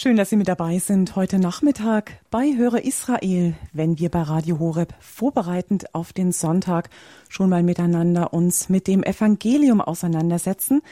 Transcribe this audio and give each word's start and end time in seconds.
Schön, 0.00 0.16
dass 0.16 0.30
Sie 0.30 0.36
mit 0.36 0.46
dabei 0.46 0.78
sind 0.78 1.16
heute 1.16 1.40
Nachmittag 1.40 2.20
bei 2.30 2.54
Höre 2.56 2.84
Israel, 2.84 3.54
wenn 3.72 3.98
wir 3.98 4.10
bei 4.10 4.22
Radio 4.22 4.60
Horeb 4.60 4.94
vorbereitend 5.00 5.92
auf 5.92 6.12
den 6.12 6.30
Sonntag 6.30 6.88
schon 7.28 7.50
mal 7.50 7.64
miteinander 7.64 8.32
uns 8.32 8.68
mit 8.68 8.86
dem 8.86 9.02
Evangelium 9.02 9.80
auseinandersetzen, 9.80 10.82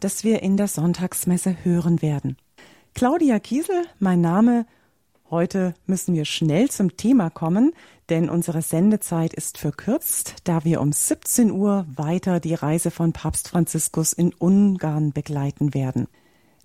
das 0.00 0.24
wir 0.24 0.42
in 0.42 0.56
der 0.56 0.66
Sonntagsmesse 0.66 1.58
hören 1.62 2.02
werden. 2.02 2.38
Claudia 2.92 3.38
Kiesel, 3.38 3.84
mein 4.00 4.20
Name. 4.20 4.66
Heute 5.30 5.74
müssen 5.86 6.16
wir 6.16 6.24
schnell 6.24 6.68
zum 6.68 6.96
Thema 6.96 7.30
kommen, 7.30 7.72
denn 8.08 8.28
unsere 8.28 8.62
Sendezeit 8.62 9.32
ist 9.32 9.58
verkürzt, 9.58 10.34
da 10.42 10.64
wir 10.64 10.80
um 10.80 10.90
17 10.90 11.52
Uhr 11.52 11.86
weiter 11.94 12.40
die 12.40 12.54
Reise 12.54 12.90
von 12.90 13.12
Papst 13.12 13.46
Franziskus 13.46 14.12
in 14.12 14.34
Ungarn 14.34 15.12
begleiten 15.12 15.72
werden. 15.72 16.08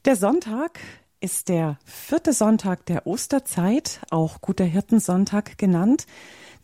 Der 0.06 0.16
Sonntag 0.16 0.80
ist 1.22 1.50
der 1.50 1.78
vierte 1.86 2.34
Sonntag 2.34 2.86
der 2.88 3.06
Osterzeit, 3.06 4.02
auch 4.10 4.42
Guter 4.42 4.66
Hirtensonntag 4.66 5.58
genannt, 5.58 6.08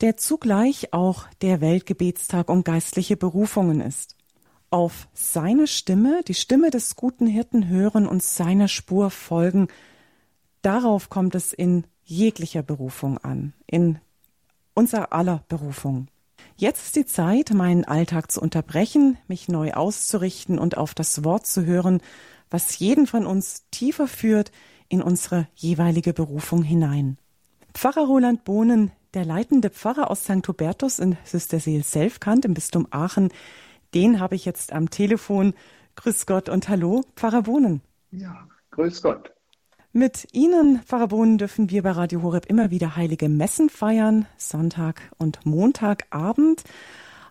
der 0.02 0.17
zugleich 0.17 0.93
auch 0.93 1.25
der 1.41 1.61
Weltgebetstag 1.61 2.49
um 2.49 2.63
geistliche 2.63 3.17
Berufungen 3.17 3.81
ist. 3.81 4.15
Auf 4.70 5.07
seine 5.13 5.67
Stimme, 5.67 6.21
die 6.27 6.34
Stimme 6.34 6.71
des 6.71 6.95
guten 6.95 7.27
Hirten 7.27 7.70
hören 7.70 8.07
und 8.07 8.23
seiner 8.23 8.67
Spur 8.67 9.12
folgen, 9.12 9.67
darauf 10.62 11.09
kommt 11.09 11.35
es 11.35 11.53
in 11.53 11.85
jeglicher 12.03 12.63
Berufung 12.63 13.17
an, 13.20 13.53
in 13.67 13.99
unser 14.73 15.13
aller 15.13 15.43
Berufung. 15.48 16.07
Jetzt 16.55 16.87
ist 16.87 16.95
die 16.95 17.05
Zeit, 17.05 17.51
meinen 17.53 17.85
Alltag 17.85 18.31
zu 18.31 18.41
unterbrechen, 18.41 19.17
mich 19.27 19.48
neu 19.48 19.73
auszurichten 19.73 20.57
und 20.57 20.77
auf 20.77 20.95
das 20.95 21.23
Wort 21.23 21.45
zu 21.45 21.65
hören, 21.65 22.01
was 22.49 22.79
jeden 22.79 23.07
von 23.07 23.25
uns 23.25 23.65
tiefer 23.71 24.07
führt 24.07 24.51
in 24.89 25.01
unsere 25.01 25.47
jeweilige 25.55 26.13
Berufung 26.13 26.63
hinein. 26.63 27.17
Pfarrer 27.73 28.05
Roland 28.05 28.43
Bohnen, 28.43 28.91
der 29.13 29.26
leitende 29.26 29.70
Pfarrer 29.70 30.09
aus 30.09 30.23
St. 30.23 30.48
Hubertus 30.48 30.99
in 30.99 31.17
Süsterseel 31.23 31.84
Selfkant 31.84 32.45
im 32.45 32.54
Bistum 32.54 32.87
Aachen, 32.91 33.29
den 33.93 34.20
habe 34.20 34.35
ich 34.35 34.45
jetzt 34.45 34.73
am 34.73 34.89
Telefon. 34.89 35.54
Grüß 35.95 36.26
Gott 36.26 36.49
und 36.49 36.70
hallo, 36.70 37.04
Pfarrer 37.15 37.43
Bohnen. 37.43 37.81
Ja, 38.12 38.48
grüß 38.71 39.01
Gott. 39.01 39.32
Mit 39.93 40.27
Ihnen, 40.34 40.82
Pfarrer 40.84 41.07
Bohnen, 41.07 41.37
dürfen 41.37 41.70
wir 41.70 41.82
bei 41.82 41.91
Radio 41.91 42.21
Horeb 42.21 42.45
immer 42.48 42.70
wieder 42.70 42.95
heilige 42.95 43.29
Messen 43.29 43.70
feiern, 43.70 44.27
Sonntag 44.37 45.01
und 45.17 45.45
Montagabend. 45.45 46.63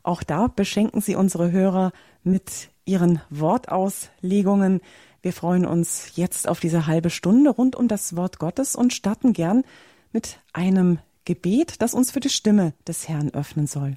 Auch 0.03 0.23
da 0.23 0.49
beschenken 0.49 1.01
Sie 1.01 1.15
unsere 1.15 1.53
Hörer 1.53 1.93
mit 2.25 2.71
Ihren 2.85 3.21
Wortauslegungen. 3.31 4.81
Wir 5.27 5.33
freuen 5.33 5.67
uns 5.67 6.13
jetzt 6.15 6.49
auf 6.49 6.61
diese 6.61 6.87
halbe 6.87 7.11
Stunde 7.11 7.51
rund 7.51 7.75
um 7.75 7.89
das 7.89 8.15
Wort 8.15 8.39
Gottes 8.39 8.77
und 8.77 8.93
starten 8.93 9.33
gern 9.33 9.65
mit 10.13 10.39
einem 10.53 11.01
Gebet, 11.25 11.83
das 11.83 11.95
uns 11.95 12.13
für 12.13 12.21
die 12.21 12.29
Stimme 12.29 12.75
des 12.87 13.09
Herrn 13.09 13.31
öffnen 13.35 13.67
soll. 13.67 13.97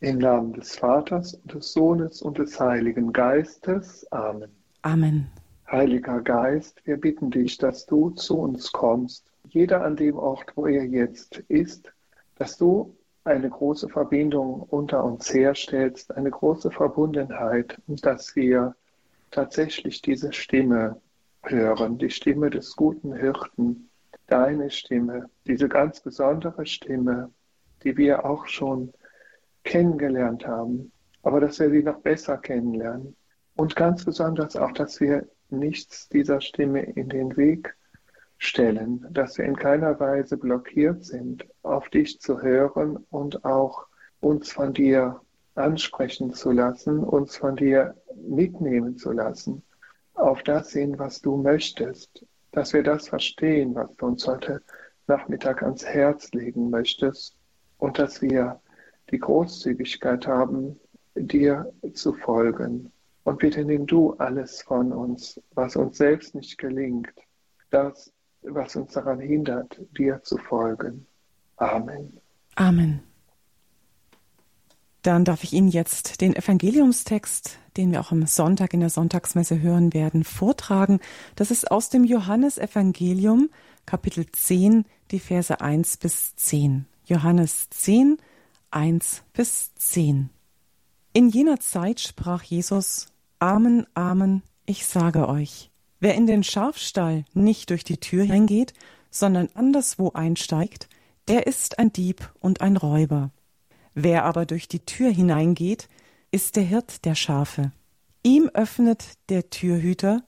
Im 0.00 0.18
Namen 0.18 0.54
des 0.54 0.74
Vaters 0.74 1.34
und 1.34 1.54
des 1.54 1.72
Sohnes 1.72 2.20
und 2.20 2.36
des 2.38 2.58
Heiligen 2.58 3.12
Geistes. 3.12 4.10
Amen. 4.10 4.50
Amen. 4.82 5.28
Heiliger 5.70 6.20
Geist, 6.20 6.82
wir 6.84 6.96
bitten 6.96 7.30
dich, 7.30 7.56
dass 7.58 7.86
du 7.86 8.10
zu 8.10 8.40
uns 8.40 8.72
kommst, 8.72 9.30
jeder 9.48 9.84
an 9.84 9.94
dem 9.94 10.16
Ort, 10.16 10.46
wo 10.56 10.66
er 10.66 10.84
jetzt 10.84 11.44
ist, 11.46 11.92
dass 12.34 12.58
du 12.58 12.92
eine 13.22 13.48
große 13.48 13.88
Verbindung 13.88 14.66
unter 14.68 15.04
uns 15.04 15.32
herstellst, 15.32 16.12
eine 16.16 16.32
große 16.32 16.72
Verbundenheit 16.72 17.80
und 17.86 18.04
dass 18.04 18.34
wir 18.34 18.74
tatsächlich 19.30 20.02
diese 20.02 20.32
Stimme 20.32 21.00
hören, 21.42 21.98
die 21.98 22.10
Stimme 22.10 22.50
des 22.50 22.76
guten 22.76 23.14
Hirten, 23.14 23.90
deine 24.26 24.70
Stimme, 24.70 25.30
diese 25.46 25.68
ganz 25.68 26.00
besondere 26.00 26.66
Stimme, 26.66 27.32
die 27.82 27.96
wir 27.96 28.24
auch 28.24 28.46
schon 28.46 28.92
kennengelernt 29.64 30.46
haben, 30.46 30.92
aber 31.22 31.40
dass 31.40 31.58
wir 31.58 31.70
sie 31.70 31.82
noch 31.82 32.00
besser 32.00 32.38
kennenlernen. 32.38 33.16
Und 33.56 33.76
ganz 33.76 34.04
besonders 34.04 34.56
auch, 34.56 34.72
dass 34.72 35.00
wir 35.00 35.28
nichts 35.50 36.08
dieser 36.08 36.40
Stimme 36.40 36.82
in 36.82 37.08
den 37.08 37.36
Weg 37.36 37.74
stellen, 38.38 39.04
dass 39.10 39.36
wir 39.36 39.44
in 39.44 39.56
keiner 39.56 39.98
Weise 39.98 40.36
blockiert 40.36 41.04
sind, 41.04 41.46
auf 41.62 41.88
dich 41.88 42.20
zu 42.20 42.40
hören 42.40 42.96
und 43.10 43.44
auch 43.44 43.86
uns 44.20 44.52
von 44.52 44.72
dir 44.72 45.20
ansprechen 45.58 46.32
zu 46.32 46.50
lassen, 46.50 47.00
uns 47.00 47.36
von 47.36 47.56
dir 47.56 47.94
mitnehmen 48.14 48.96
zu 48.96 49.12
lassen, 49.12 49.62
auf 50.14 50.42
das 50.42 50.70
sehen, 50.70 50.98
was 50.98 51.20
du 51.20 51.36
möchtest, 51.36 52.24
dass 52.52 52.72
wir 52.72 52.82
das 52.82 53.08
verstehen, 53.08 53.74
was 53.74 53.94
du 53.96 54.06
uns 54.06 54.26
heute 54.26 54.62
Nachmittag 55.06 55.62
ans 55.62 55.84
Herz 55.84 56.30
legen 56.32 56.70
möchtest 56.70 57.36
und 57.78 57.98
dass 57.98 58.20
wir 58.20 58.60
die 59.10 59.18
Großzügigkeit 59.18 60.26
haben, 60.26 60.78
dir 61.14 61.72
zu 61.94 62.12
folgen. 62.12 62.92
Und 63.24 63.38
bitte 63.38 63.64
nimm 63.64 63.86
du 63.86 64.14
alles 64.14 64.62
von 64.62 64.92
uns, 64.92 65.40
was 65.54 65.76
uns 65.76 65.98
selbst 65.98 66.34
nicht 66.34 66.58
gelingt, 66.58 67.12
das, 67.70 68.12
was 68.42 68.76
uns 68.76 68.92
daran 68.92 69.20
hindert, 69.20 69.80
dir 69.96 70.22
zu 70.22 70.38
folgen. 70.38 71.06
Amen. 71.56 72.20
Amen. 72.54 73.07
Dann 75.02 75.24
darf 75.24 75.44
ich 75.44 75.52
Ihnen 75.52 75.68
jetzt 75.68 76.20
den 76.20 76.34
Evangeliumstext, 76.34 77.58
den 77.76 77.92
wir 77.92 78.00
auch 78.00 78.10
am 78.10 78.26
Sonntag 78.26 78.74
in 78.74 78.80
der 78.80 78.90
Sonntagsmesse 78.90 79.60
hören 79.60 79.94
werden, 79.94 80.24
vortragen. 80.24 80.98
Das 81.36 81.50
ist 81.50 81.70
aus 81.70 81.88
dem 81.88 82.04
Johannesevangelium, 82.04 83.50
Kapitel 83.86 84.26
10, 84.30 84.84
die 85.10 85.20
Verse 85.20 85.60
1 85.60 85.98
bis 85.98 86.34
10. 86.36 86.86
Johannes 87.06 87.70
10, 87.70 88.18
1 88.70 89.22
bis 89.32 89.74
10. 89.76 90.30
In 91.12 91.28
jener 91.30 91.60
Zeit 91.60 92.00
sprach 92.00 92.42
Jesus, 92.42 93.06
Amen, 93.38 93.86
Amen, 93.94 94.42
ich 94.66 94.84
sage 94.84 95.28
euch, 95.28 95.70
wer 96.00 96.14
in 96.14 96.26
den 96.26 96.42
Schafstall 96.42 97.24
nicht 97.32 97.70
durch 97.70 97.84
die 97.84 97.98
Tür 97.98 98.24
hineingeht, 98.24 98.74
sondern 99.10 99.48
anderswo 99.54 100.10
einsteigt, 100.10 100.88
der 101.28 101.46
ist 101.46 101.78
ein 101.78 101.92
Dieb 101.92 102.32
und 102.40 102.60
ein 102.60 102.76
Räuber. 102.76 103.30
Wer 104.00 104.24
aber 104.26 104.46
durch 104.46 104.68
die 104.68 104.78
Tür 104.78 105.10
hineingeht, 105.10 105.88
ist 106.30 106.54
der 106.54 106.62
Hirt 106.62 107.04
der 107.04 107.16
Schafe. 107.16 107.72
Ihm 108.22 108.48
öffnet 108.54 109.18
der 109.28 109.50
Türhüter, 109.50 110.22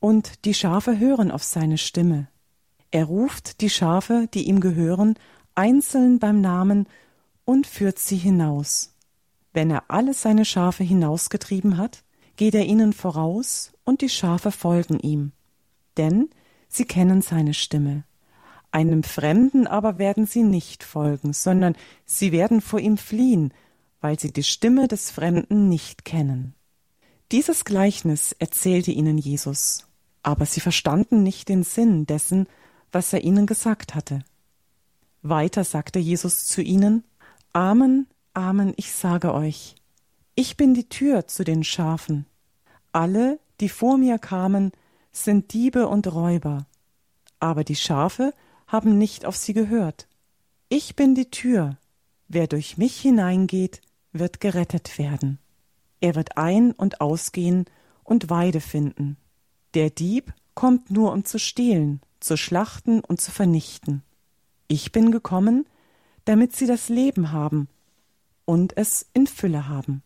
und 0.00 0.44
die 0.44 0.54
Schafe 0.54 0.98
hören 0.98 1.30
auf 1.30 1.44
seine 1.44 1.78
Stimme. 1.78 2.26
Er 2.90 3.04
ruft 3.04 3.60
die 3.60 3.70
Schafe, 3.70 4.26
die 4.34 4.48
ihm 4.48 4.58
gehören, 4.58 5.14
einzeln 5.54 6.18
beim 6.18 6.40
Namen 6.40 6.88
und 7.44 7.68
führt 7.68 8.00
sie 8.00 8.16
hinaus. 8.16 8.92
Wenn 9.52 9.70
er 9.70 9.84
alle 9.86 10.14
seine 10.14 10.44
Schafe 10.44 10.82
hinausgetrieben 10.82 11.76
hat, 11.76 12.02
geht 12.34 12.56
er 12.56 12.64
ihnen 12.64 12.92
voraus, 12.92 13.72
und 13.84 14.00
die 14.00 14.08
Schafe 14.08 14.50
folgen 14.50 14.98
ihm, 14.98 15.30
denn 15.96 16.28
sie 16.66 16.86
kennen 16.86 17.22
seine 17.22 17.54
Stimme. 17.54 18.02
Einem 18.72 19.02
Fremden 19.02 19.66
aber 19.66 19.98
werden 19.98 20.26
sie 20.26 20.42
nicht 20.42 20.82
folgen, 20.82 21.34
sondern 21.34 21.76
sie 22.06 22.32
werden 22.32 22.62
vor 22.62 22.80
ihm 22.80 22.96
fliehen, 22.96 23.52
weil 24.00 24.18
sie 24.18 24.32
die 24.32 24.42
Stimme 24.42 24.88
des 24.88 25.10
Fremden 25.10 25.68
nicht 25.68 26.06
kennen. 26.06 26.54
Dieses 27.30 27.64
Gleichnis 27.64 28.32
erzählte 28.32 28.90
ihnen 28.90 29.18
Jesus, 29.18 29.86
aber 30.22 30.46
sie 30.46 30.60
verstanden 30.60 31.22
nicht 31.22 31.50
den 31.50 31.62
Sinn 31.62 32.06
dessen, 32.06 32.46
was 32.90 33.12
er 33.12 33.22
ihnen 33.22 33.46
gesagt 33.46 33.94
hatte. 33.94 34.24
Weiter 35.20 35.64
sagte 35.64 35.98
Jesus 35.98 36.46
zu 36.46 36.62
ihnen, 36.62 37.04
Amen, 37.52 38.06
Amen, 38.34 38.72
ich 38.76 38.92
sage 38.92 39.34
euch, 39.34 39.76
ich 40.34 40.56
bin 40.56 40.72
die 40.72 40.88
Tür 40.88 41.28
zu 41.28 41.44
den 41.44 41.62
Schafen. 41.62 42.24
Alle, 42.92 43.38
die 43.60 43.68
vor 43.68 43.98
mir 43.98 44.18
kamen, 44.18 44.72
sind 45.12 45.52
Diebe 45.52 45.88
und 45.88 46.10
Räuber, 46.10 46.66
aber 47.38 47.64
die 47.64 47.76
Schafe 47.76 48.32
haben 48.72 48.96
nicht 48.96 49.26
auf 49.26 49.36
sie 49.36 49.52
gehört. 49.52 50.08
Ich 50.70 50.96
bin 50.96 51.14
die 51.14 51.30
Tür. 51.30 51.76
Wer 52.26 52.46
durch 52.46 52.78
mich 52.78 52.98
hineingeht, 52.98 53.82
wird 54.12 54.40
gerettet 54.40 54.98
werden. 54.98 55.38
Er 56.00 56.14
wird 56.14 56.38
ein- 56.38 56.72
und 56.72 57.02
ausgehen 57.02 57.66
und 58.02 58.30
Weide 58.30 58.60
finden. 58.60 59.18
Der 59.74 59.90
Dieb 59.90 60.32
kommt 60.54 60.90
nur, 60.90 61.12
um 61.12 61.26
zu 61.26 61.38
stehlen, 61.38 62.00
zu 62.20 62.38
schlachten 62.38 63.00
und 63.00 63.20
zu 63.20 63.30
vernichten. 63.30 64.02
Ich 64.68 64.90
bin 64.90 65.12
gekommen, 65.12 65.66
damit 66.24 66.56
sie 66.56 66.66
das 66.66 66.88
Leben 66.88 67.30
haben 67.30 67.68
und 68.46 68.76
es 68.76 69.06
in 69.12 69.26
Fülle 69.26 69.68
haben. 69.68 70.02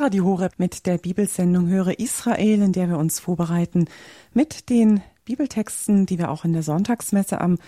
Radio 0.00 0.24
Horeb 0.24 0.54
mit 0.58 0.86
der 0.86 0.98
Bibelsendung 0.98 1.68
Höre 1.68 1.98
Israel, 1.98 2.62
in 2.62 2.72
der 2.72 2.88
wir 2.88 2.98
uns 2.98 3.20
vorbereiten 3.20 3.86
mit 4.32 4.68
den 4.68 5.02
Bibeltexten, 5.24 6.06
die 6.06 6.18
wir 6.18 6.30
auch 6.30 6.44
in 6.44 6.52
der 6.52 6.62
Sonntagsmesse 6.62 7.40
am 7.40 7.58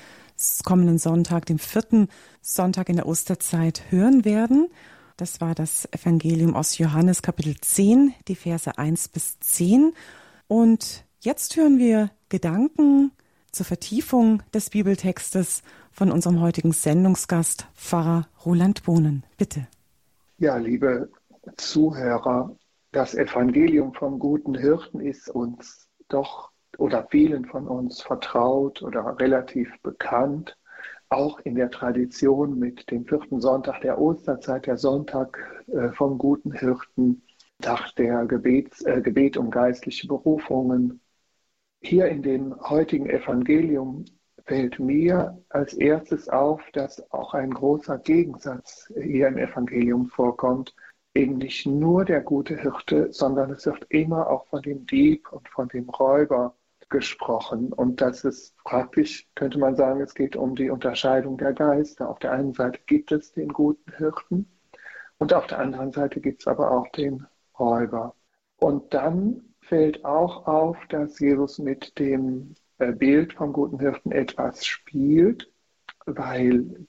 kommenden 0.64 0.98
Sonntag, 0.98 1.46
dem 1.46 1.58
vierten 1.58 2.08
Sonntag 2.42 2.88
in 2.88 2.96
der 2.96 3.06
Osterzeit, 3.06 3.82
hören 3.90 4.24
werden. 4.24 4.68
Das 5.16 5.40
war 5.40 5.54
das 5.54 5.88
Evangelium 5.92 6.56
aus 6.56 6.78
Johannes 6.78 7.22
Kapitel 7.22 7.56
10, 7.60 8.12
die 8.28 8.34
Verse 8.34 8.76
1 8.76 9.08
bis 9.08 9.38
10. 9.40 9.92
Und 10.48 11.04
jetzt 11.20 11.56
hören 11.56 11.78
wir 11.78 12.10
Gedanken 12.28 13.12
zur 13.52 13.66
Vertiefung 13.66 14.42
des 14.52 14.70
Bibeltextes 14.70 15.62
von 15.92 16.10
unserem 16.10 16.40
heutigen 16.40 16.72
Sendungsgast, 16.72 17.68
Pfarrer 17.74 18.28
Roland 18.44 18.82
Bohnen. 18.82 19.22
Bitte. 19.38 19.68
Ja, 20.38 20.56
liebe 20.56 21.08
Zuhörer, 21.56 22.56
das 22.92 23.14
Evangelium 23.14 23.94
vom 23.94 24.18
guten 24.18 24.54
Hirten 24.54 25.00
ist 25.00 25.28
uns 25.28 25.88
doch 26.08 26.50
oder 26.78 27.06
vielen 27.10 27.46
von 27.46 27.66
uns 27.68 28.02
vertraut 28.02 28.82
oder 28.82 29.18
relativ 29.18 29.70
bekannt 29.82 30.56
auch 31.08 31.38
in 31.40 31.54
der 31.54 31.70
Tradition 31.70 32.58
mit 32.58 32.90
dem 32.90 33.06
vierten 33.06 33.40
Sonntag 33.40 33.80
der 33.80 34.00
Osterzeit, 34.00 34.66
der 34.66 34.76
Sonntag 34.76 35.38
äh, 35.68 35.90
vom 35.92 36.18
guten 36.18 36.52
Hirten, 36.52 37.22
Tag 37.60 37.94
der 37.96 38.26
Gebets, 38.26 38.82
äh, 38.82 39.00
Gebet 39.00 39.36
um 39.36 39.50
geistliche 39.50 40.06
Berufungen. 40.08 41.00
Hier 41.80 42.06
in 42.08 42.22
dem 42.22 42.54
heutigen 42.68 43.08
Evangelium 43.08 44.04
fällt 44.44 44.78
mir 44.78 45.42
als 45.48 45.74
erstes 45.74 46.28
auf, 46.28 46.60
dass 46.72 47.10
auch 47.12 47.34
ein 47.34 47.50
großer 47.50 47.98
Gegensatz 47.98 48.92
hier 49.00 49.28
im 49.28 49.38
Evangelium 49.38 50.06
vorkommt. 50.08 50.74
Eben 51.16 51.38
nicht 51.38 51.64
nur 51.64 52.04
der 52.04 52.20
gute 52.20 52.60
Hirte, 52.60 53.10
sondern 53.10 53.50
es 53.50 53.64
wird 53.64 53.86
immer 53.88 54.28
auch 54.28 54.46
von 54.48 54.60
dem 54.60 54.84
Dieb 54.84 55.32
und 55.32 55.48
von 55.48 55.66
dem 55.68 55.88
Räuber 55.88 56.54
gesprochen. 56.90 57.72
Und 57.72 58.02
das 58.02 58.22
ist 58.24 58.54
praktisch, 58.64 59.26
könnte 59.34 59.58
man 59.58 59.76
sagen, 59.76 60.02
es 60.02 60.14
geht 60.14 60.36
um 60.36 60.54
die 60.54 60.68
Unterscheidung 60.68 61.38
der 61.38 61.54
Geister. 61.54 62.10
Auf 62.10 62.18
der 62.18 62.32
einen 62.32 62.52
Seite 62.52 62.80
gibt 62.86 63.12
es 63.12 63.32
den 63.32 63.48
guten 63.48 63.90
Hirten 63.96 64.46
und 65.16 65.32
auf 65.32 65.46
der 65.46 65.58
anderen 65.58 65.90
Seite 65.90 66.20
gibt 66.20 66.42
es 66.42 66.46
aber 66.46 66.70
auch 66.70 66.86
den 66.88 67.26
Räuber. 67.58 68.14
Und 68.56 68.92
dann 68.92 69.54
fällt 69.62 70.04
auch 70.04 70.46
auf, 70.46 70.76
dass 70.90 71.18
Jesus 71.18 71.58
mit 71.58 71.98
dem 71.98 72.56
äh, 72.76 72.92
Bild 72.92 73.32
vom 73.32 73.54
guten 73.54 73.80
Hirten 73.80 74.12
etwas 74.12 74.66
spielt, 74.66 75.50
weil 76.04 76.86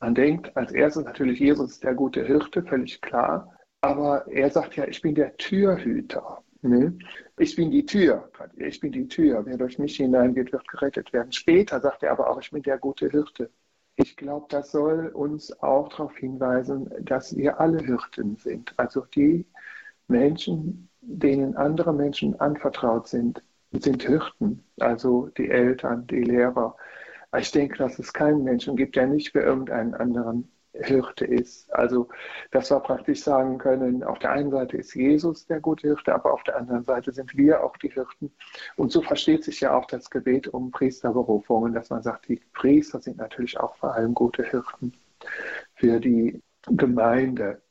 man 0.00 0.14
denkt, 0.14 0.56
als 0.56 0.72
erstes 0.72 1.04
natürlich, 1.04 1.38
Jesus 1.38 1.72
ist 1.72 1.84
der 1.84 1.94
gute 1.94 2.24
Hirte, 2.24 2.62
völlig 2.62 3.02
klar. 3.02 3.57
Aber 3.80 4.26
er 4.28 4.50
sagt 4.50 4.76
ja, 4.76 4.86
ich 4.86 5.00
bin 5.02 5.14
der 5.14 5.36
Türhüter. 5.36 6.42
Nee. 6.62 6.90
Ich 7.38 7.54
bin 7.54 7.70
die 7.70 7.86
Tür, 7.86 8.30
ich 8.56 8.80
bin 8.80 8.90
die 8.90 9.06
Tür. 9.06 9.46
Wer 9.46 9.56
durch 9.56 9.78
mich 9.78 9.96
hineingeht, 9.96 10.52
wird 10.52 10.66
gerettet 10.66 11.12
werden. 11.12 11.30
Später 11.30 11.80
sagt 11.80 12.02
er 12.02 12.12
aber 12.12 12.28
auch, 12.30 12.40
ich 12.40 12.50
bin 12.50 12.62
der 12.62 12.78
gute 12.78 13.08
Hirte. 13.08 13.50
Ich 13.94 14.16
glaube, 14.16 14.46
das 14.48 14.72
soll 14.72 15.08
uns 15.08 15.52
auch 15.62 15.88
darauf 15.88 16.16
hinweisen, 16.16 16.90
dass 17.00 17.36
wir 17.36 17.60
alle 17.60 17.78
Hirten 17.78 18.36
sind. 18.36 18.74
Also 18.76 19.04
die 19.14 19.46
Menschen, 20.08 20.88
denen 21.00 21.56
andere 21.56 21.92
Menschen 21.92 22.38
anvertraut 22.40 23.06
sind, 23.08 23.42
sind 23.72 24.02
Hirten. 24.02 24.64
Also 24.80 25.28
die 25.36 25.50
Eltern, 25.50 26.06
die 26.08 26.22
Lehrer. 26.22 26.76
Ich 27.36 27.52
denke, 27.52 27.78
dass 27.78 27.98
es 27.98 28.12
keinen 28.12 28.42
Menschen 28.42 28.76
gibt, 28.76 28.96
der 28.96 29.06
nicht 29.06 29.32
für 29.32 29.40
irgendeinen 29.40 29.94
anderen 29.94 30.50
Hirte 30.78 31.24
ist. 31.24 31.72
Also, 31.72 32.08
dass 32.50 32.70
wir 32.70 32.80
praktisch 32.80 33.22
sagen 33.22 33.58
können, 33.58 34.02
auf 34.02 34.18
der 34.18 34.32
einen 34.32 34.50
Seite 34.50 34.76
ist 34.76 34.94
Jesus 34.94 35.46
der 35.46 35.60
gute 35.60 35.88
Hirte, 35.88 36.14
aber 36.14 36.32
auf 36.32 36.42
der 36.44 36.56
anderen 36.56 36.84
Seite 36.84 37.12
sind 37.12 37.36
wir 37.36 37.62
auch 37.64 37.76
die 37.76 37.90
Hirten. 37.90 38.32
Und 38.76 38.92
so 38.92 39.02
versteht 39.02 39.44
sich 39.44 39.60
ja 39.60 39.76
auch 39.76 39.86
das 39.86 40.10
Gebet 40.10 40.48
um 40.48 40.70
Priesterberufungen, 40.70 41.74
dass 41.74 41.90
man 41.90 42.02
sagt, 42.02 42.28
die 42.28 42.40
Priester 42.52 43.00
sind 43.00 43.18
natürlich 43.18 43.58
auch 43.58 43.76
vor 43.76 43.94
allem 43.94 44.14
gute 44.14 44.44
Hirten 44.44 44.92
für 45.74 46.00
die 46.00 46.42
Gemeinde. 46.66 47.62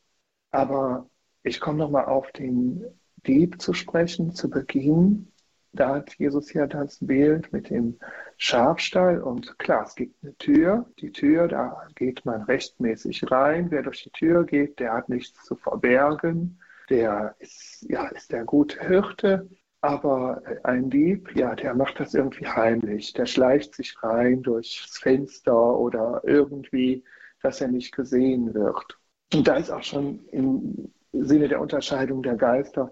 Aber 0.52 1.10
ich 1.44 1.60
komme 1.60 1.80
nochmal 1.80 2.06
auf 2.06 2.32
den 2.32 2.86
Dieb 3.26 3.62
zu 3.62 3.74
sprechen, 3.74 4.32
zu 4.34 4.50
Beginn 4.50 5.32
da 5.74 5.96
hat 5.96 6.16
Jesus 6.16 6.54
ja 6.54 6.68
das 6.68 6.98
Bild 7.02 7.52
mit 7.54 7.70
dem 7.70 8.00
Schafstall 8.38 9.22
und 9.22 9.58
klar, 9.60 9.86
es 9.86 9.96
gibt 9.96 10.16
eine 10.24 10.36
Tür. 10.38 10.86
Die 11.00 11.12
Tür, 11.12 11.48
da 11.48 11.88
geht 11.96 12.26
man 12.26 12.44
rechtmäßig 12.44 13.30
rein. 13.32 13.72
Wer 13.72 13.84
durch 13.84 14.04
die 14.04 14.12
Tür 14.12 14.46
geht, 14.46 14.80
der 14.80 14.94
hat 14.94 15.10
nichts 15.10 15.44
zu 15.44 15.56
verbergen. 15.56 16.60
Der 16.90 17.36
ist, 17.40 17.86
ja, 17.90 18.08
ist 18.08 18.32
der 18.32 18.46
gute 18.46 18.80
Hirte. 18.86 19.50
Aber 19.82 20.42
ein 20.64 20.90
Dieb, 20.90 21.36
ja, 21.36 21.56
der 21.56 21.76
macht 21.76 22.00
das 22.00 22.14
irgendwie 22.14 22.48
heimlich. 22.48 23.14
Der 23.14 23.26
schleicht 23.26 23.76
sich 23.76 23.96
rein 24.02 24.42
durchs 24.42 24.98
Fenster 24.98 25.78
oder 25.78 26.22
irgendwie, 26.24 27.04
dass 27.42 27.62
er 27.62 27.68
nicht 27.68 27.96
gesehen 27.96 28.54
wird. 28.54 28.98
Und 29.34 29.48
da 29.48 29.58
ist 29.58 29.70
auch 29.70 29.84
schon 29.84 30.26
im 30.28 30.92
Sinne 31.12 31.48
der 31.48 31.62
Unterscheidung 31.62 32.24
der 32.24 32.36
Geister 32.36 32.92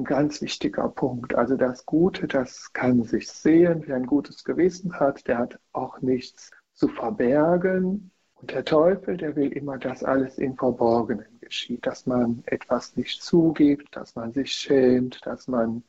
ein 0.00 0.04
ganz 0.04 0.40
wichtiger 0.42 0.88
Punkt. 0.88 1.34
Also 1.34 1.56
das 1.56 1.86
Gute, 1.86 2.26
das 2.26 2.72
kann 2.72 3.02
sich 3.04 3.28
sehen, 3.28 3.84
wer 3.86 3.96
ein 3.96 4.06
gutes 4.06 4.44
Gewissen 4.44 4.98
hat, 4.98 5.26
der 5.28 5.38
hat 5.38 5.60
auch 5.72 6.00
nichts 6.00 6.50
zu 6.72 6.88
verbergen. 6.88 8.10
Und 8.34 8.52
der 8.52 8.64
Teufel, 8.64 9.18
der 9.18 9.36
will 9.36 9.52
immer, 9.52 9.76
dass 9.76 10.02
alles 10.02 10.38
im 10.38 10.56
Verborgenen 10.56 11.26
geschieht, 11.40 11.86
dass 11.86 12.06
man 12.06 12.42
etwas 12.46 12.96
nicht 12.96 13.22
zugibt, 13.22 13.94
dass 13.94 14.14
man 14.16 14.32
sich 14.32 14.52
schämt, 14.52 15.20
dass 15.26 15.46
man 15.46 15.82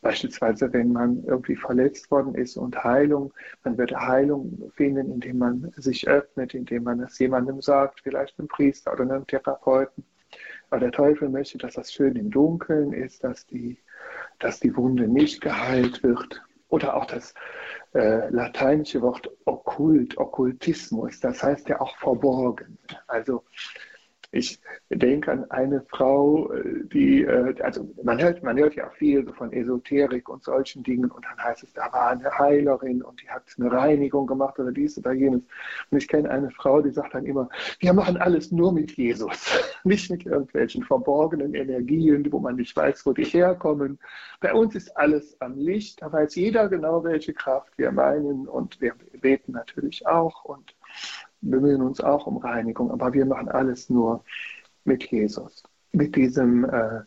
beispielsweise, 0.00 0.72
wenn 0.72 0.92
man 0.92 1.22
irgendwie 1.24 1.56
verletzt 1.56 2.10
worden 2.10 2.34
ist 2.34 2.56
und 2.56 2.82
Heilung, 2.82 3.34
man 3.62 3.76
wird 3.76 3.94
Heilung 3.94 4.70
finden, 4.74 5.12
indem 5.12 5.38
man 5.38 5.72
sich 5.76 6.08
öffnet, 6.08 6.54
indem 6.54 6.84
man 6.84 7.00
es 7.00 7.18
jemandem 7.18 7.60
sagt, 7.60 8.00
vielleicht 8.00 8.38
einem 8.38 8.48
Priester 8.48 8.92
oder 8.94 9.02
einem 9.02 9.26
Therapeuten. 9.26 10.04
Aber 10.70 10.80
der 10.80 10.92
Teufel 10.92 11.28
möchte, 11.28 11.58
dass 11.58 11.74
das 11.74 11.92
schön 11.92 12.16
im 12.16 12.30
Dunkeln 12.30 12.92
ist, 12.92 13.24
dass 13.24 13.46
die, 13.46 13.78
dass 14.38 14.60
die 14.60 14.76
Wunde 14.76 15.08
nicht 15.08 15.40
geheilt 15.40 16.02
wird. 16.02 16.42
Oder 16.68 16.96
auch 16.96 17.06
das 17.06 17.32
äh, 17.94 18.28
lateinische 18.28 19.00
Wort 19.00 19.30
okkult, 19.46 20.18
Okkultismus, 20.18 21.18
das 21.20 21.42
heißt 21.42 21.68
ja 21.70 21.80
auch 21.80 21.96
verborgen. 21.96 22.76
Also 23.06 23.44
ich 24.30 24.60
denke 24.90 25.32
an 25.32 25.50
eine 25.50 25.80
Frau, 25.88 26.52
äh, 26.52 26.84
die, 26.92 27.22
äh, 27.22 27.54
also 27.62 27.88
man 28.02 28.20
hört, 28.20 28.42
man 28.42 28.58
hört 28.58 28.74
ja 28.74 28.90
viel 28.90 29.26
von 29.32 29.52
Esoterik 29.52 30.28
und 30.28 30.44
solchen 30.44 30.82
Dingen 30.82 31.10
und 31.10 31.24
dann 31.24 31.42
heißt 31.42 31.62
es, 31.62 31.72
da 31.72 31.90
war 31.92 32.10
eine 32.10 32.30
Heilerin 32.38 33.02
und 33.02 33.22
die 33.22 33.30
hat 33.30 33.44
eine 33.58 33.72
Reinigung 33.72 34.26
gemacht 34.26 34.58
oder 34.58 34.70
dies 34.70 34.98
oder 34.98 35.12
jenes. 35.12 35.42
Und 35.90 35.98
ich 35.98 36.08
kenne 36.08 36.30
eine 36.30 36.50
Frau, 36.50 36.82
die 36.82 36.90
sagt 36.90 37.14
dann 37.14 37.24
immer, 37.24 37.48
wir 37.80 37.92
machen 37.94 38.18
alles 38.18 38.52
nur 38.52 38.70
mit 38.72 38.92
Jesus, 38.92 39.58
nicht 39.84 40.10
mit 40.10 40.26
irgendwelchen 40.26 40.84
verborgenen 40.84 41.54
Energien, 41.54 42.30
wo 42.30 42.38
man 42.38 42.56
nicht 42.56 42.76
weiß, 42.76 43.06
wo 43.06 43.14
die 43.14 43.24
herkommen. 43.24 43.98
Bei 44.40 44.52
uns 44.52 44.74
ist 44.74 44.94
alles 44.94 45.40
am 45.40 45.56
Licht, 45.56 46.02
da 46.02 46.12
weiß 46.12 46.34
jeder 46.34 46.68
genau, 46.68 47.02
welche 47.02 47.32
Kraft 47.32 47.72
wir 47.78 47.92
meinen 47.92 48.46
und 48.46 48.78
wir 48.82 48.94
beten 49.22 49.52
natürlich 49.52 50.06
auch 50.06 50.44
und 50.44 50.74
bemühen 51.40 51.82
uns 51.82 52.00
auch 52.00 52.26
um 52.26 52.38
Reinigung, 52.38 52.90
aber 52.90 53.12
wir 53.12 53.26
machen 53.26 53.48
alles 53.48 53.90
nur 53.90 54.24
mit 54.84 55.04
Jesus. 55.04 55.62
Mit 55.92 56.16
diesem 56.16 56.64
äh, 56.64 57.00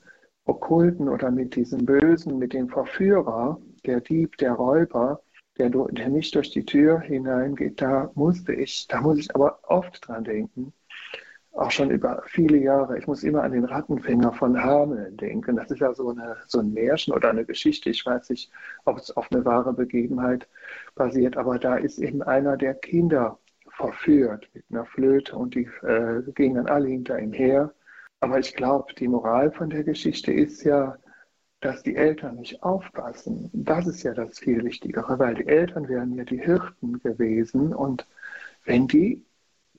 Okkulten 0.45 1.07
oder 1.07 1.31
mit 1.31 1.55
diesem 1.55 1.85
Bösen, 1.85 2.37
mit 2.37 2.53
dem 2.53 2.69
Verführer, 2.69 3.59
der 3.85 4.01
Dieb, 4.01 4.37
der 4.37 4.53
Räuber, 4.53 5.21
der, 5.57 5.69
der 5.69 6.09
nicht 6.09 6.33
durch 6.35 6.51
die 6.51 6.65
Tür 6.65 6.99
hineingeht, 6.99 7.81
da 7.81 8.11
musste 8.15 8.53
ich, 8.53 8.87
da 8.87 9.01
muss 9.01 9.19
ich 9.19 9.33
aber 9.35 9.59
oft 9.63 10.07
dran 10.07 10.23
denken, 10.23 10.73
auch 11.53 11.71
schon 11.71 11.91
über 11.91 12.23
viele 12.25 12.57
Jahre. 12.57 12.97
Ich 12.97 13.07
muss 13.07 13.23
immer 13.23 13.43
an 13.43 13.51
den 13.51 13.65
Rattenfänger 13.65 14.31
von 14.33 14.61
Hameln 14.61 15.17
denken. 15.17 15.57
Das 15.57 15.69
ist 15.69 15.79
ja 15.79 15.93
so, 15.93 16.09
eine, 16.09 16.37
so 16.47 16.59
ein 16.59 16.73
Märchen 16.73 17.13
oder 17.13 17.29
eine 17.29 17.45
Geschichte. 17.45 17.89
Ich 17.89 18.05
weiß 18.05 18.29
nicht, 18.29 18.51
ob 18.85 18.97
es 18.97 19.11
auf 19.11 19.31
eine 19.31 19.43
wahre 19.43 19.73
Begebenheit 19.73 20.47
basiert, 20.95 21.35
aber 21.37 21.59
da 21.59 21.75
ist 21.75 21.99
eben 21.99 22.21
einer 22.23 22.55
der 22.55 22.73
Kinder 22.73 23.37
verführt 23.81 24.49
mit 24.53 24.63
einer 24.69 24.85
Flöte 24.85 25.35
und 25.35 25.55
die 25.55 25.67
äh, 25.83 26.21
gingen 26.33 26.55
dann 26.55 26.67
alle 26.67 26.87
hinter 26.87 27.19
ihm 27.19 27.33
her. 27.33 27.73
Aber 28.19 28.39
ich 28.39 28.55
glaube, 28.55 28.93
die 28.93 29.07
Moral 29.07 29.51
von 29.51 29.69
der 29.69 29.83
Geschichte 29.83 30.31
ist 30.31 30.63
ja, 30.63 30.97
dass 31.59 31.83
die 31.83 31.95
Eltern 31.95 32.35
nicht 32.35 32.63
aufpassen. 32.63 33.49
Das 33.53 33.87
ist 33.87 34.03
ja 34.03 34.13
das 34.13 34.39
viel 34.39 34.63
Wichtigere, 34.63 35.19
weil 35.19 35.35
die 35.35 35.47
Eltern 35.47 35.87
wären 35.89 36.13
ja 36.15 36.23
die 36.23 36.41
Hirten 36.41 36.99
gewesen 36.99 37.73
und 37.73 38.07
wenn 38.65 38.87
die 38.87 39.23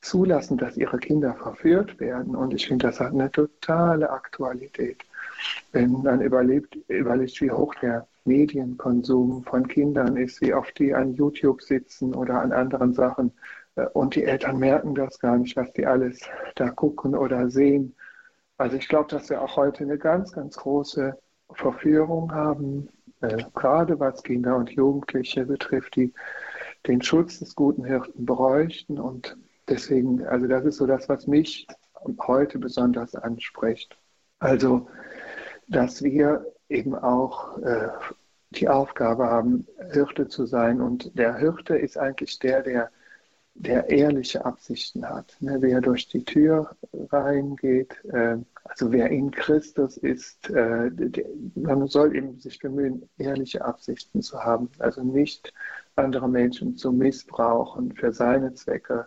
zulassen, 0.00 0.58
dass 0.58 0.76
ihre 0.76 0.98
Kinder 0.98 1.34
verführt 1.34 2.00
werden, 2.00 2.34
und 2.34 2.52
ich 2.52 2.66
finde, 2.66 2.88
das 2.88 2.98
hat 3.00 3.12
eine 3.12 3.30
totale 3.30 4.10
Aktualität, 4.10 5.04
wenn 5.70 6.02
man 6.02 6.20
überlebt, 6.20 6.76
überlegt, 6.88 7.40
wie 7.40 7.50
hoch 7.50 7.74
der 7.76 8.06
Medienkonsum 8.24 9.44
von 9.44 9.66
Kindern 9.66 10.16
ist, 10.16 10.40
wie 10.40 10.54
oft 10.54 10.78
die 10.78 10.94
an 10.94 11.14
YouTube 11.14 11.62
sitzen 11.62 12.14
oder 12.14 12.40
an 12.40 12.52
anderen 12.52 12.94
Sachen, 12.94 13.32
und 13.94 14.14
die 14.14 14.24
Eltern 14.24 14.58
merken 14.58 14.94
das 14.94 15.18
gar 15.18 15.38
nicht, 15.38 15.56
was 15.56 15.72
die 15.72 15.86
alles 15.86 16.20
da 16.56 16.70
gucken 16.70 17.14
oder 17.14 17.50
sehen. 17.50 17.96
Also 18.58 18.76
ich 18.76 18.88
glaube, 18.88 19.08
dass 19.08 19.30
wir 19.30 19.42
auch 19.42 19.56
heute 19.56 19.84
eine 19.84 19.98
ganz, 19.98 20.32
ganz 20.32 20.56
große 20.56 21.18
Verführung 21.54 22.32
haben, 22.32 22.88
äh, 23.20 23.44
gerade 23.54 23.98
was 23.98 24.22
Kinder 24.22 24.56
und 24.56 24.70
Jugendliche 24.70 25.46
betrifft, 25.46 25.96
die 25.96 26.12
den 26.86 27.02
Schutz 27.02 27.38
des 27.38 27.54
guten 27.54 27.84
Hirten 27.84 28.26
bräuchten. 28.26 28.98
Und 28.98 29.36
deswegen, 29.68 30.24
also 30.26 30.46
das 30.46 30.64
ist 30.64 30.76
so 30.76 30.86
das, 30.86 31.08
was 31.08 31.26
mich 31.26 31.66
heute 32.26 32.58
besonders 32.58 33.14
anspricht. 33.14 33.96
Also, 34.38 34.88
dass 35.68 36.02
wir 36.02 36.44
eben 36.68 36.94
auch 36.94 37.58
äh, 37.58 37.88
die 38.50 38.68
Aufgabe 38.68 39.26
haben, 39.26 39.66
Hirte 39.92 40.28
zu 40.28 40.46
sein. 40.46 40.80
Und 40.80 41.16
der 41.18 41.36
Hirte 41.36 41.76
ist 41.76 41.96
eigentlich 41.96 42.38
der, 42.38 42.62
der, 42.62 42.90
der 43.54 43.90
ehrliche 43.90 44.44
Absichten 44.44 45.08
hat. 45.08 45.36
Ne? 45.40 45.58
Wer 45.60 45.80
durch 45.80 46.08
die 46.08 46.24
Tür 46.24 46.74
reingeht, 47.10 48.02
äh, 48.06 48.38
also 48.64 48.92
wer 48.92 49.10
in 49.10 49.30
Christus 49.30 49.96
ist, 49.96 50.48
äh, 50.50 50.90
der, 50.90 51.26
man 51.54 51.86
soll 51.86 52.16
eben 52.16 52.38
sich 52.40 52.58
bemühen, 52.58 53.08
ehrliche 53.18 53.64
Absichten 53.64 54.22
zu 54.22 54.42
haben. 54.42 54.70
Also 54.78 55.02
nicht 55.02 55.52
andere 55.96 56.28
Menschen 56.28 56.76
zu 56.76 56.92
missbrauchen 56.92 57.92
für 57.92 58.12
seine 58.12 58.54
Zwecke, 58.54 59.06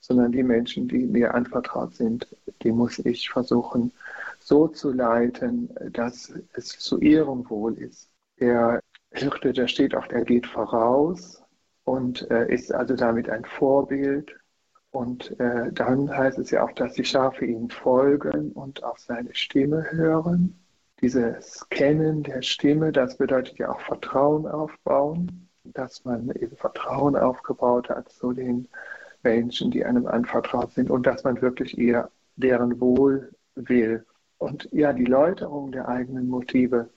sondern 0.00 0.32
die 0.32 0.42
Menschen, 0.42 0.88
die 0.88 1.06
mir 1.06 1.34
anvertraut 1.34 1.94
sind, 1.94 2.26
die 2.62 2.72
muss 2.72 2.98
ich 3.00 3.30
versuchen 3.30 3.92
so 4.38 4.68
zu 4.68 4.92
leiten, 4.92 5.70
dass 5.92 6.32
es 6.54 6.78
zu 6.78 6.98
ihrem 7.00 7.48
Wohl 7.50 7.74
ist. 7.78 8.08
Der 8.38 8.80
Hirte, 9.12 9.52
der 9.52 9.66
steht 9.66 9.94
auch, 9.94 10.06
der 10.06 10.24
geht 10.24 10.46
voraus 10.46 11.39
und 11.90 12.30
äh, 12.30 12.46
ist 12.54 12.72
also 12.72 12.94
damit 12.94 13.28
ein 13.28 13.44
Vorbild. 13.44 14.36
Und 14.92 15.38
äh, 15.40 15.72
dann 15.72 16.08
heißt 16.08 16.38
es 16.38 16.52
ja 16.52 16.62
auch, 16.62 16.72
dass 16.72 16.94
die 16.94 17.04
Schafe 17.04 17.44
ihm 17.44 17.68
folgen 17.68 18.52
und 18.52 18.84
auf 18.84 18.98
seine 19.00 19.34
Stimme 19.34 19.84
hören. 19.90 20.56
Dieses 21.00 21.68
Kennen 21.70 22.22
der 22.22 22.42
Stimme, 22.42 22.92
das 22.92 23.16
bedeutet 23.16 23.58
ja 23.58 23.72
auch 23.72 23.80
Vertrauen 23.80 24.46
aufbauen, 24.46 25.48
dass 25.64 26.04
man 26.04 26.30
eben 26.30 26.56
Vertrauen 26.56 27.16
aufgebaut 27.16 27.88
hat 27.88 28.08
zu 28.10 28.32
den 28.32 28.68
Menschen, 29.24 29.72
die 29.72 29.84
einem 29.84 30.06
anvertraut 30.06 30.72
sind 30.72 30.90
und 30.90 31.06
dass 31.06 31.24
man 31.24 31.42
wirklich 31.42 31.76
eher 31.76 32.10
deren 32.36 32.80
Wohl 32.80 33.32
will. 33.56 34.06
Und 34.38 34.68
ja, 34.70 34.92
die 34.92 35.04
Läuterung 35.04 35.72
der 35.72 35.88
eigenen 35.88 36.28
Motive, 36.28 36.88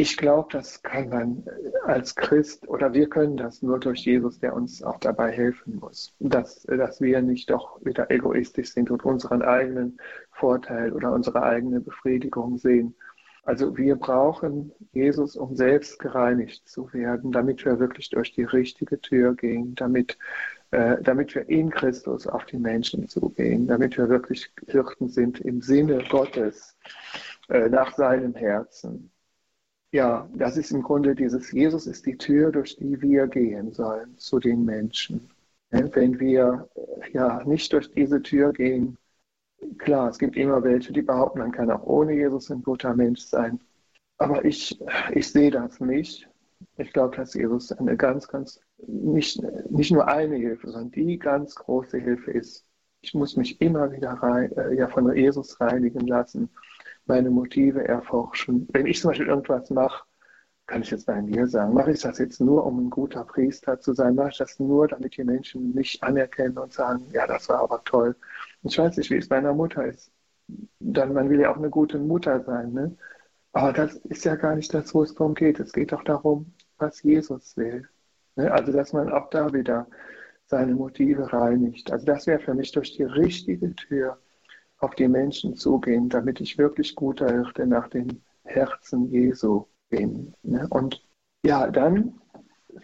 ich 0.00 0.16
glaube, 0.16 0.48
das 0.52 0.82
kann 0.82 1.10
man 1.10 1.44
als 1.84 2.14
Christ 2.16 2.66
oder 2.66 2.94
wir 2.94 3.06
können 3.06 3.36
das 3.36 3.60
nur 3.60 3.78
durch 3.78 4.06
Jesus, 4.06 4.40
der 4.40 4.54
uns 4.54 4.82
auch 4.82 4.98
dabei 4.98 5.30
helfen 5.30 5.76
muss, 5.76 6.14
dass, 6.20 6.62
dass 6.62 7.02
wir 7.02 7.20
nicht 7.20 7.50
doch 7.50 7.84
wieder 7.84 8.10
egoistisch 8.10 8.72
sind 8.72 8.90
und 8.90 9.04
unseren 9.04 9.42
eigenen 9.42 9.98
Vorteil 10.30 10.94
oder 10.94 11.12
unsere 11.12 11.42
eigene 11.42 11.82
Befriedigung 11.82 12.56
sehen. 12.56 12.96
Also 13.42 13.76
wir 13.76 13.96
brauchen 13.96 14.72
Jesus, 14.92 15.36
um 15.36 15.54
selbst 15.54 15.98
gereinigt 15.98 16.66
zu 16.66 16.90
werden, 16.94 17.30
damit 17.30 17.66
wir 17.66 17.78
wirklich 17.78 18.08
durch 18.08 18.32
die 18.32 18.44
richtige 18.44 19.02
Tür 19.02 19.34
gehen, 19.34 19.74
damit, 19.74 20.16
äh, 20.70 20.96
damit 21.02 21.34
wir 21.34 21.46
in 21.50 21.68
Christus 21.68 22.26
auf 22.26 22.46
die 22.46 22.58
Menschen 22.58 23.06
zugehen, 23.06 23.66
damit 23.66 23.98
wir 23.98 24.08
wirklich 24.08 24.50
Hirten 24.66 25.10
sind 25.10 25.40
im 25.40 25.60
Sinne 25.60 26.02
Gottes, 26.08 26.74
äh, 27.50 27.68
nach 27.68 27.94
seinem 27.94 28.34
Herzen. 28.34 29.10
Ja, 29.92 30.28
das 30.34 30.56
ist 30.56 30.70
im 30.70 30.82
Grunde 30.82 31.14
dieses, 31.16 31.50
Jesus 31.50 31.86
ist 31.86 32.06
die 32.06 32.16
Tür, 32.16 32.52
durch 32.52 32.76
die 32.76 33.00
wir 33.02 33.26
gehen 33.26 33.72
sollen 33.72 34.16
zu 34.18 34.38
den 34.38 34.64
Menschen. 34.64 35.30
Wenn 35.70 36.20
wir 36.20 36.68
äh, 36.74 37.12
ja 37.12 37.42
nicht 37.44 37.72
durch 37.72 37.90
diese 37.92 38.22
Tür 38.22 38.52
gehen, 38.52 38.96
klar, 39.78 40.08
es 40.10 40.18
gibt 40.18 40.36
immer 40.36 40.62
welche, 40.62 40.92
die 40.92 41.02
behaupten, 41.02 41.40
man 41.40 41.52
kann 41.52 41.70
auch 41.70 41.82
ohne 41.84 42.14
Jesus 42.14 42.50
ein 42.50 42.62
guter 42.62 42.94
Mensch 42.94 43.20
sein. 43.20 43.60
Aber 44.18 44.44
ich, 44.44 44.78
ich 45.12 45.30
sehe 45.30 45.50
das 45.50 45.80
nicht. 45.80 46.28
Ich 46.76 46.92
glaube, 46.92 47.16
dass 47.16 47.34
Jesus 47.34 47.72
eine 47.72 47.96
ganz, 47.96 48.28
ganz, 48.28 48.60
nicht, 48.86 49.42
nicht 49.70 49.90
nur 49.92 50.06
eine 50.08 50.36
Hilfe, 50.36 50.68
sondern 50.70 50.92
die 50.92 51.18
ganz 51.18 51.54
große 51.56 51.98
Hilfe 51.98 52.30
ist. 52.32 52.64
Ich 53.02 53.14
muss 53.14 53.36
mich 53.36 53.60
immer 53.60 53.90
wieder 53.92 54.10
rein, 54.12 54.52
äh, 54.56 54.74
ja, 54.74 54.88
von 54.88 55.14
Jesus 55.16 55.60
reinigen 55.60 56.06
lassen 56.06 56.50
meine 57.10 57.30
Motive 57.30 57.86
erforschen. 57.86 58.68
Wenn 58.72 58.86
ich 58.86 59.00
zum 59.00 59.10
Beispiel 59.10 59.26
irgendwas 59.26 59.68
mache, 59.70 60.04
kann 60.66 60.82
ich 60.82 60.90
jetzt 60.92 61.06
bei 61.06 61.20
mir 61.20 61.48
sagen, 61.48 61.74
mache 61.74 61.90
ich 61.90 62.00
das 62.00 62.18
jetzt 62.18 62.40
nur, 62.40 62.64
um 62.64 62.86
ein 62.86 62.90
guter 62.90 63.24
Priester 63.24 63.80
zu 63.80 63.92
sein? 63.92 64.14
Mache 64.14 64.30
ich 64.30 64.38
das 64.38 64.60
nur, 64.60 64.86
damit 64.86 65.16
die 65.16 65.24
Menschen 65.24 65.74
mich 65.74 66.00
anerkennen 66.02 66.56
und 66.58 66.72
sagen, 66.72 67.04
ja, 67.12 67.26
das 67.26 67.48
war 67.48 67.60
aber 67.60 67.82
toll. 67.84 68.14
Ich 68.62 68.78
weiß 68.78 68.96
nicht, 68.96 69.10
wie 69.10 69.16
es 69.16 69.28
meiner 69.28 69.52
Mutter 69.52 69.84
ist. 69.84 70.12
Dann, 70.78 71.12
man 71.12 71.28
will 71.28 71.40
ja 71.40 71.50
auch 71.52 71.56
eine 71.56 71.70
gute 71.70 71.98
Mutter 71.98 72.42
sein, 72.44 72.72
ne? 72.72 72.96
Aber 73.52 73.72
das 73.72 73.96
ist 73.96 74.24
ja 74.24 74.36
gar 74.36 74.54
nicht 74.54 74.72
das, 74.72 74.94
wo 74.94 75.02
es 75.02 75.14
darum 75.14 75.34
geht. 75.34 75.58
Es 75.58 75.72
geht 75.72 75.90
doch 75.90 76.04
darum, 76.04 76.54
was 76.78 77.02
Jesus 77.02 77.56
will. 77.56 77.88
Ne? 78.36 78.52
Also, 78.52 78.70
dass 78.72 78.92
man 78.92 79.10
auch 79.10 79.28
da 79.30 79.52
wieder 79.52 79.88
seine 80.46 80.74
Motive 80.74 81.32
reinigt. 81.32 81.90
Also, 81.90 82.06
das 82.06 82.28
wäre 82.28 82.38
für 82.38 82.54
mich 82.54 82.70
durch 82.70 82.96
die 82.96 83.02
richtige 83.02 83.74
Tür 83.74 84.18
auf 84.80 84.94
die 84.94 85.08
Menschen 85.08 85.54
zugehen, 85.54 86.08
damit 86.08 86.40
ich 86.40 86.58
wirklich 86.58 86.94
guter 86.94 87.30
Hirte 87.30 87.66
nach 87.66 87.88
dem 87.88 88.22
Herzen 88.44 89.10
Jesu 89.10 89.66
bin. 89.90 90.34
Ne? 90.42 90.66
Und 90.70 91.02
ja, 91.44 91.70
dann 91.70 92.20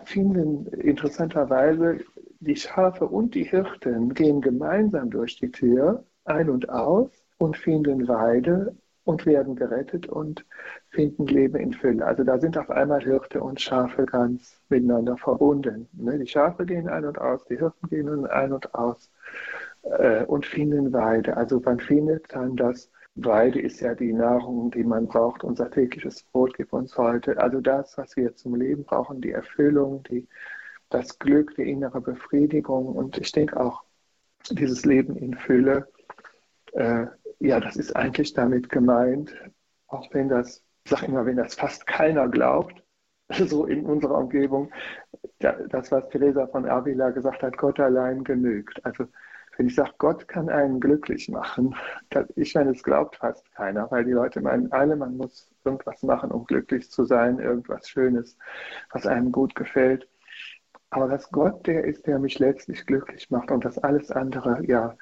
finden 0.05 0.67
interessanterweise 0.67 2.01
die 2.41 2.57
Schafe 2.57 3.07
und 3.07 3.35
die 3.35 3.45
Hirten 3.45 4.15
gehen 4.15 4.41
gemeinsam 4.41 5.11
durch 5.11 5.37
die 5.37 5.51
Tür 5.51 6.05
ein 6.25 6.51
und 6.51 6.69
aus 6.69 7.11
und 7.39 7.57
finden 7.57 8.09
Weide 8.09 8.77
und 9.05 9.25
werden 9.25 9.55
gerettet 9.55 10.09
und 10.09 10.45
finden 10.91 11.27
Leben 11.27 11.57
in 11.57 11.73
Fülle. 11.73 12.05
Also 12.05 12.25
da 12.25 12.39
sind 12.39 12.59
auf 12.59 12.71
einmal 12.71 13.03
Hirte 13.03 13.41
und 13.41 13.61
Schafe 13.61 14.05
ganz 14.05 14.61
miteinander 14.69 15.17
verbunden. 15.17 15.89
Ne? 15.93 16.19
Die 16.19 16.27
Schafe 16.27 16.67
gehen 16.67 16.89
ein 16.89 17.05
und 17.05 17.19
aus, 17.19 17.45
die 17.45 17.57
Hirten 17.59 17.89
gehen 17.89 18.27
ein 18.27 18.53
und 18.53 18.75
aus 18.75 19.11
äh, 19.99 20.25
und 20.25 20.47
finden 20.47 20.93
Weide. 20.93 21.37
Also 21.37 21.61
man 21.61 21.81
findet 21.81 22.33
dann 22.33 22.57
das, 22.57 22.91
Weide 23.17 23.61
ist 23.61 23.81
ja 23.81 23.95
die 23.95 24.13
Nahrung, 24.13 24.71
die 24.71 24.85
man 24.85 25.07
braucht. 25.07 25.43
Unser 25.43 25.71
tägliches 25.71 26.23
Brot 26.25 26.55
gibt 26.55 26.73
uns 26.73 26.99
heute. 26.99 27.39
Also 27.39 27.61
das, 27.61 27.97
was 27.97 28.15
wir 28.17 28.35
zum 28.37 28.55
Leben 28.57 28.85
brauchen, 28.85 29.23
die 29.23 29.33
Erfüllung, 29.33 30.03
die, 30.05 30.29
das 30.91 31.19
Glück, 31.19 31.55
die 31.57 31.71
innere 31.71 32.01
Befriedigung. 32.03 32.89
Und 32.95 33.17
ich 33.17 33.33
denke 33.33 33.59
auch, 33.59 33.85
dieses 34.51 34.85
Leben 34.85 35.17
in 35.17 35.35
Fülle, 35.35 35.89
äh, 36.73 37.07
ja, 37.39 37.59
das 37.59 37.77
ist 37.77 37.97
eigentlich 37.97 38.35
damit 38.35 38.69
gemeint, 38.69 39.35
auch 39.87 40.13
wenn 40.13 40.29
das, 40.29 40.63
ich 40.85 40.91
sage 40.91 41.07
immer, 41.07 41.25
wenn 41.25 41.37
das 41.37 41.55
fast 41.55 41.87
keiner 41.87 42.29
glaubt, 42.29 42.83
so 43.31 43.65
in 43.65 43.87
unserer 43.87 44.19
Umgebung, 44.19 44.71
das, 45.39 45.91
was 45.91 46.09
Teresa 46.11 46.47
von 46.49 46.67
Avila 46.67 47.11
gesagt 47.11 47.43
hat, 47.43 47.57
Gott 47.57 47.81
allein 47.81 48.25
genügt. 48.25 48.85
Also 48.85 49.07
wenn 49.57 49.67
ich 49.67 49.75
sage, 49.75 49.93
Gott 49.99 50.29
kann 50.29 50.49
einen 50.49 50.81
glücklich 50.81 51.29
machen, 51.29 51.75
ich 52.37 52.55
meine, 52.55 52.71
es 52.71 52.83
glaubt 52.83 53.17
fast 53.17 53.51
keiner, 53.53 53.91
weil 53.91 54.05
die 54.05 54.13
Leute 54.13 54.41
meinen 54.41 54.71
alle, 54.73 54.97
man 54.97 55.17
muss 55.17 55.51
irgendwas 55.65 56.03
machen, 56.03 56.31
um 56.31 56.45
glücklich 56.45 56.91
zu 56.91 57.05
sein, 57.05 57.39
irgendwas 57.39 57.89
Schönes, 57.89 58.37
was 58.93 59.07
einem 59.07 59.33
gut 59.33 59.55
gefällt. 59.55 60.09
Aber 60.91 61.09
dass 61.09 61.31
Gott 61.31 61.67
der 61.67 61.85
ist, 61.85 62.07
der 62.07 62.19
mich 62.19 62.39
letztlich 62.39 62.87
glücklich 62.87 63.31
macht 63.31 63.51
und 63.51 63.65
das 63.65 63.79
alles 63.79 64.11
andere, 64.11 64.65
ja, 64.67 64.97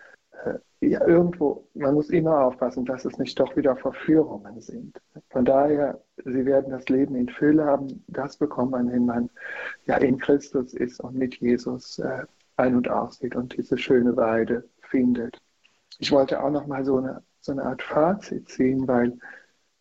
äh, 0.44 0.58
ja, 0.80 1.06
irgendwo, 1.06 1.68
man 1.74 1.94
muss 1.94 2.10
immer 2.10 2.40
aufpassen, 2.40 2.84
dass 2.84 3.04
es 3.04 3.18
nicht 3.18 3.38
doch 3.40 3.56
wieder 3.56 3.76
Verführungen 3.76 4.60
sind. 4.60 5.00
Von 5.30 5.44
daher, 5.44 6.02
Sie 6.16 6.44
werden 6.44 6.70
das 6.70 6.88
Leben 6.88 7.14
in 7.16 7.28
Fülle 7.28 7.64
haben, 7.64 8.04
das 8.08 8.36
bekommt 8.36 8.72
man, 8.72 8.90
wenn 8.92 9.06
man 9.06 9.30
ja 9.86 9.96
in 9.96 10.18
Christus 10.18 10.74
ist 10.74 11.00
und 11.00 11.14
mit 11.14 11.36
Jesus 11.36 11.98
äh, 11.98 12.24
ein- 12.56 12.76
und 12.76 12.88
ausgeht 12.88 13.34
und 13.36 13.56
diese 13.56 13.78
schöne 13.78 14.16
Weide 14.16 14.68
findet. 14.82 15.40
Ich 15.98 16.12
wollte 16.12 16.42
auch 16.42 16.50
noch 16.50 16.66
mal 16.66 16.84
so 16.84 16.98
eine, 16.98 17.22
so 17.40 17.52
eine 17.52 17.64
Art 17.64 17.82
Fazit 17.82 18.48
ziehen, 18.48 18.86
weil 18.88 19.18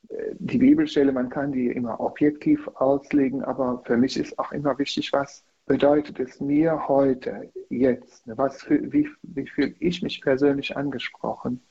äh, 0.10 0.36
die 0.40 0.58
Bibelstelle, 0.58 1.12
man 1.12 1.30
kann 1.30 1.52
die 1.52 1.68
immer 1.68 2.00
objektiv 2.00 2.68
auslegen, 2.76 3.44
aber 3.44 3.82
für 3.86 3.98
mich 3.98 4.18
ist 4.18 4.38
auch 4.40 4.52
immer 4.52 4.78
wichtig, 4.78 5.12
was 5.14 5.44
bedeutet 5.66 6.20
es 6.20 6.40
mir 6.40 6.88
heute, 6.88 7.52
jetzt? 7.70 8.24
Was 8.26 8.62
für, 8.64 8.92
wie, 8.92 9.10
wie 9.22 9.48
fühle 9.48 9.76
ich 9.80 10.02
mich 10.02 10.22
persönlich 10.22 10.76
angesprochen? 10.76 11.62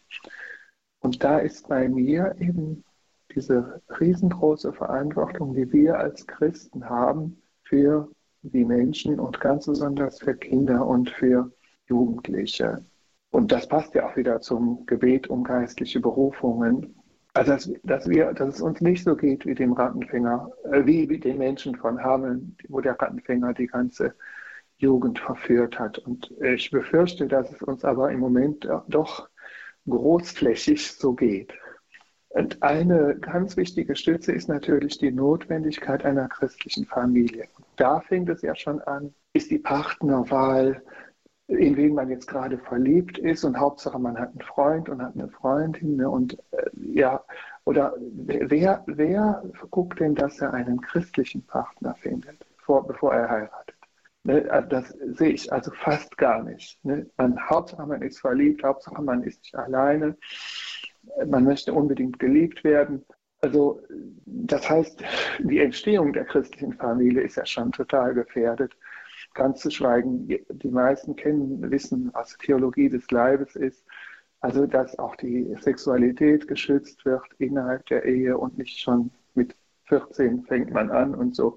Und 1.01 1.23
da 1.23 1.39
ist 1.39 1.69
bei 1.69 1.89
mir 1.89 2.35
eben 2.39 2.85
diese 3.35 3.83
riesengroße 4.01 4.73
Verantwortung, 4.73 5.55
die 5.55 5.71
wir 5.73 5.99
als 5.99 6.27
Christen 6.27 6.89
haben 6.89 7.43
für 7.65 8.11
die 8.43 8.65
Menschen 8.65 9.21
und 9.21 9.41
ganz 9.41 9.67
besonders 9.67 10.19
für 10.19 10.35
Kinder 10.35 10.87
und 10.87 11.11
für 11.11 11.53
Jugendliche. 11.87 12.85
Und 13.31 13.53
das 13.53 13.69
passt 13.69 13.95
ja 13.95 14.09
auch 14.09 14.17
wieder 14.17 14.41
zum 14.41 14.85
Gebet 14.87 15.29
um 15.29 15.45
geistliche 15.45 16.01
Berufungen. 16.01 16.95
Also, 17.35 17.53
dass, 17.53 17.73
dass, 17.83 18.09
wir, 18.09 18.35
dass 18.35 18.57
es 18.57 18.61
uns 18.61 18.81
nicht 18.81 19.05
so 19.05 19.17
geht 19.17 19.47
wie 19.47 19.55
dem 19.55 19.73
Rattenfänger, 19.73 20.51
äh, 20.71 20.85
wie, 20.85 21.09
wie 21.09 21.19
den 21.19 21.39
Menschen 21.39 21.77
von 21.77 22.03
Hameln, 22.03 22.57
wo 22.69 22.81
der 22.81 23.01
Rattenfänger 23.01 23.55
die 23.55 23.69
ganze 23.69 24.15
Jugend 24.77 25.19
verführt 25.19 25.79
hat. 25.79 25.99
Und 25.99 26.31
ich 26.43 26.71
befürchte, 26.71 27.29
dass 27.29 27.51
es 27.53 27.63
uns 27.63 27.85
aber 27.85 28.11
im 28.11 28.21
Moment 28.21 28.69
doch 28.89 29.29
großflächig 29.89 30.93
so 30.93 31.15
geht. 31.15 31.55
Und 32.29 32.63
eine 32.63 33.17
ganz 33.21 33.57
wichtige 33.57 33.95
Stütze 33.95 34.33
ist 34.33 34.49
natürlich 34.49 34.99
die 34.99 35.13
Notwendigkeit 35.13 36.05
einer 36.05 36.29
christlichen 36.29 36.87
Familie. 36.87 37.47
Da 37.77 38.01
fängt 38.01 38.29
es 38.29 38.43
ja 38.43 38.55
schon 38.55 38.81
an, 38.83 39.15
ist 39.33 39.51
die 39.51 39.59
Partnerwahl, 39.59 40.83
in 41.49 41.77
wen 41.77 41.95
man 41.95 42.09
jetzt 42.09 42.27
gerade 42.29 42.59
verliebt 42.59 43.19
ist 43.19 43.45
und 43.45 43.59
Hauptsache 43.59 43.99
man 43.99 44.19
hat 44.19 44.31
einen 44.31 44.43
Freund 44.43 44.89
und 44.89 45.03
hat 45.03 45.15
eine 45.15 45.29
Freundin 45.29 45.97
ne? 45.97 46.09
und 46.09 46.39
äh, 46.53 46.71
ja, 46.75 47.23
oder 47.65 47.95
wer, 47.99 48.83
wer 48.87 49.43
guckt 49.71 50.01
denn, 50.01 50.15
dass 50.15 50.41
er 50.41 50.55
einen 50.55 50.81
christlichen 50.81 51.45
Partner 51.47 51.95
findet, 51.97 52.47
vor, 52.59 52.87
bevor 52.87 53.15
er 53.15 53.29
heiratet? 53.29 53.77
Ne? 54.25 54.47
Also 54.51 54.69
das 54.69 54.89
sehe 54.89 55.31
ich 55.31 55.53
also 55.53 55.73
fast 55.73 56.17
gar 56.17 56.43
nicht. 56.43 56.83
Ne? 56.85 57.11
Man, 57.17 57.39
Hauptsache 57.49 57.87
man 57.87 58.03
ist 58.03 58.21
verliebt, 58.21 58.63
Hauptsache 58.63 59.03
man 59.03 59.23
ist 59.23 59.41
nicht 59.43 59.57
alleine, 59.57 60.17
man 61.27 61.45
möchte 61.45 61.73
unbedingt 61.73 62.19
geliebt 62.19 62.65
werden. 62.65 63.05
Also 63.43 63.83
das 64.25 64.71
heißt, 64.71 65.03
die 65.41 65.59
Entstehung 65.59 66.13
der 66.13 66.25
christlichen 66.25 66.75
Familie 66.75 67.23
ist 67.23 67.37
ja 67.37 67.45
schon 67.45 67.73
total 67.73 68.15
gefährdet. 68.15 68.73
Ganz 69.35 69.61
zu 69.61 69.71
schweigen, 69.71 70.29
die 70.29 70.71
meisten 70.71 71.17
kennen, 71.17 71.71
wissen, 71.71 72.11
was 72.13 72.37
Theologie 72.39 72.89
des 72.89 73.11
Leibes 73.11 73.57
ist. 73.57 73.85
Also, 74.41 74.67
dass 74.67 74.99
auch 74.99 75.17
die 75.17 75.55
Sexualität 75.61 76.47
geschützt 76.49 77.05
wird 77.05 77.25
innerhalb 77.39 77.87
der 77.87 78.05
Ehe 78.05 78.37
und 78.37 78.59
nicht 78.59 78.79
schon 78.79 79.11
mit 79.35 79.57
14 79.87 80.45
fängt 80.45 80.71
man 80.73 80.91
an 80.91 81.15
und 81.15 81.35
so. 81.35 81.57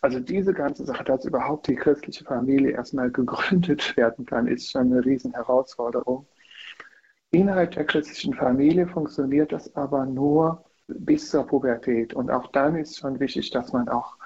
Also 0.00 0.20
diese 0.20 0.52
ganze 0.52 0.84
Sache, 0.84 1.04
dass 1.04 1.24
überhaupt 1.24 1.68
die 1.68 1.76
christliche 1.76 2.24
Familie 2.24 2.72
erstmal 2.72 3.10
gegründet 3.10 3.96
werden 3.96 4.26
kann, 4.26 4.46
ist 4.46 4.70
schon 4.70 4.92
eine 4.92 5.04
riesen 5.04 5.34
Herausforderung. 5.34 6.26
Innerhalb 7.30 7.72
der 7.72 7.84
christlichen 7.84 8.34
Familie 8.34 8.86
funktioniert 8.86 9.52
das 9.52 9.74
aber 9.76 10.06
nur 10.06 10.64
bis 10.88 11.30
zur 11.30 11.46
Pubertät. 11.46 12.14
Und 12.14 12.30
auch 12.30 12.50
dann 12.52 12.76
ist 12.76 12.98
schon 12.98 13.20
wichtig, 13.20 13.50
dass 13.50 13.72
man 13.72 13.88
auch 13.88 14.16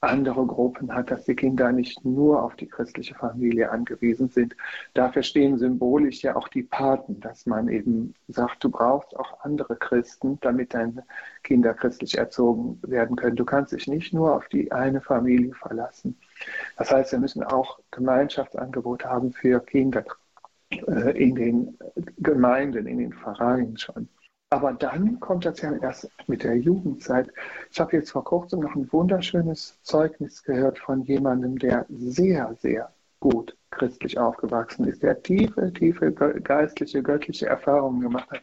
andere 0.00 0.46
Gruppen 0.46 0.94
hat, 0.94 1.10
dass 1.10 1.24
die 1.24 1.34
Kinder 1.34 1.72
nicht 1.72 2.04
nur 2.04 2.42
auf 2.42 2.54
die 2.54 2.68
christliche 2.68 3.14
Familie 3.14 3.70
angewiesen 3.70 4.28
sind. 4.28 4.56
Dafür 4.94 5.22
stehen 5.22 5.58
symbolisch 5.58 6.22
ja 6.22 6.36
auch 6.36 6.48
die 6.48 6.62
Paten, 6.62 7.18
dass 7.20 7.46
man 7.46 7.68
eben 7.68 8.14
sagt, 8.28 8.62
du 8.62 8.70
brauchst 8.70 9.16
auch 9.16 9.40
andere 9.40 9.76
Christen, 9.76 10.38
damit 10.40 10.74
deine 10.74 11.04
Kinder 11.42 11.74
christlich 11.74 12.16
erzogen 12.16 12.80
werden 12.82 13.16
können. 13.16 13.36
Du 13.36 13.44
kannst 13.44 13.72
dich 13.72 13.88
nicht 13.88 14.14
nur 14.14 14.36
auf 14.36 14.48
die 14.48 14.70
eine 14.70 15.00
Familie 15.00 15.54
verlassen. 15.54 16.16
Das 16.76 16.92
heißt, 16.92 17.12
wir 17.12 17.18
müssen 17.18 17.42
auch 17.42 17.80
Gemeinschaftsangebote 17.90 19.08
haben 19.08 19.32
für 19.32 19.58
Kinder 19.60 20.04
äh, 20.70 21.10
in 21.20 21.34
den 21.34 21.78
Gemeinden, 22.18 22.86
in 22.86 22.98
den 22.98 23.12
Vereinen 23.12 23.76
schon. 23.76 24.08
Aber 24.50 24.72
dann 24.72 25.20
kommt 25.20 25.44
das 25.44 25.60
ja 25.60 25.74
erst 25.76 26.10
mit 26.26 26.42
der 26.42 26.56
Jugendzeit. 26.56 27.30
Ich 27.70 27.78
habe 27.80 27.96
jetzt 27.96 28.12
vor 28.12 28.24
kurzem 28.24 28.60
noch 28.60 28.74
ein 28.74 28.90
wunderschönes 28.92 29.78
Zeugnis 29.82 30.42
gehört 30.42 30.78
von 30.78 31.02
jemandem, 31.02 31.58
der 31.58 31.84
sehr, 31.90 32.54
sehr 32.60 32.90
gut 33.20 33.56
christlich 33.70 34.18
aufgewachsen 34.18 34.86
ist, 34.86 35.02
der 35.02 35.22
tiefe, 35.22 35.72
tiefe 35.72 36.12
geistliche, 36.12 37.02
göttliche 37.02 37.46
Erfahrungen 37.46 38.00
gemacht 38.00 38.30
hat, 38.30 38.42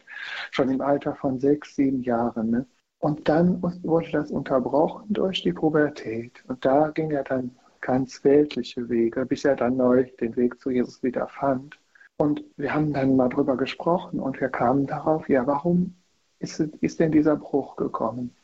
schon 0.52 0.70
im 0.70 0.80
Alter 0.80 1.16
von 1.16 1.40
sechs, 1.40 1.74
sieben 1.74 2.02
Jahren. 2.02 2.50
Ne? 2.50 2.66
Und 2.98 3.28
dann 3.28 3.60
wurde 3.82 4.10
das 4.12 4.30
unterbrochen 4.30 5.06
durch 5.12 5.42
die 5.42 5.52
Pubertät. 5.52 6.44
Und 6.46 6.64
da 6.64 6.90
ging 6.90 7.10
er 7.10 7.24
dann 7.24 7.56
ganz 7.80 8.22
weltliche 8.22 8.88
Wege, 8.88 9.26
bis 9.26 9.44
er 9.44 9.56
dann 9.56 9.76
neu 9.76 10.04
den 10.20 10.36
Weg 10.36 10.60
zu 10.60 10.70
Jesus 10.70 11.02
wieder 11.02 11.26
fand. 11.26 11.78
Und 12.18 12.44
wir 12.56 12.72
haben 12.72 12.92
dann 12.92 13.16
mal 13.16 13.28
drüber 13.28 13.56
gesprochen 13.56 14.20
und 14.20 14.40
wir 14.40 14.48
kamen 14.48 14.86
darauf, 14.86 15.28
ja, 15.28 15.46
warum 15.46 15.94
ist, 16.38 16.60
ist 16.60 17.00
denn 17.00 17.12
dieser 17.12 17.36
Bruch 17.36 17.76
gekommen? 17.76 18.34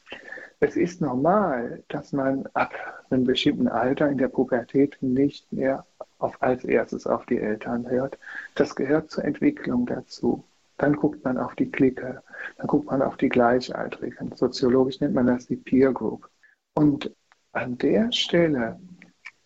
Es 0.60 0.76
ist 0.76 1.00
normal, 1.00 1.82
dass 1.88 2.12
man 2.12 2.46
ab 2.54 2.72
einem 3.10 3.24
bestimmten 3.24 3.68
Alter 3.68 4.08
in 4.08 4.18
der 4.18 4.28
Pubertät 4.28 4.96
nicht 5.00 5.52
mehr 5.52 5.84
auf, 6.18 6.40
als 6.40 6.64
erstes 6.64 7.06
auf 7.06 7.26
die 7.26 7.38
Eltern 7.38 7.88
hört. 7.88 8.18
Das 8.54 8.76
gehört 8.76 9.10
zur 9.10 9.24
Entwicklung 9.24 9.86
dazu. 9.86 10.44
Dann 10.78 10.94
guckt 10.94 11.24
man 11.24 11.38
auf 11.38 11.54
die 11.54 11.70
Clique, 11.70 12.22
dann 12.58 12.66
guckt 12.66 12.86
man 12.86 13.02
auf 13.02 13.16
die 13.16 13.28
Gleichaltrigen. 13.28 14.36
Soziologisch 14.36 15.00
nennt 15.00 15.14
man 15.14 15.26
das 15.26 15.46
die 15.46 15.56
Peer 15.56 15.92
Group. 15.92 16.28
Und 16.74 17.12
an 17.52 17.78
der 17.78 18.12
Stelle 18.12 18.78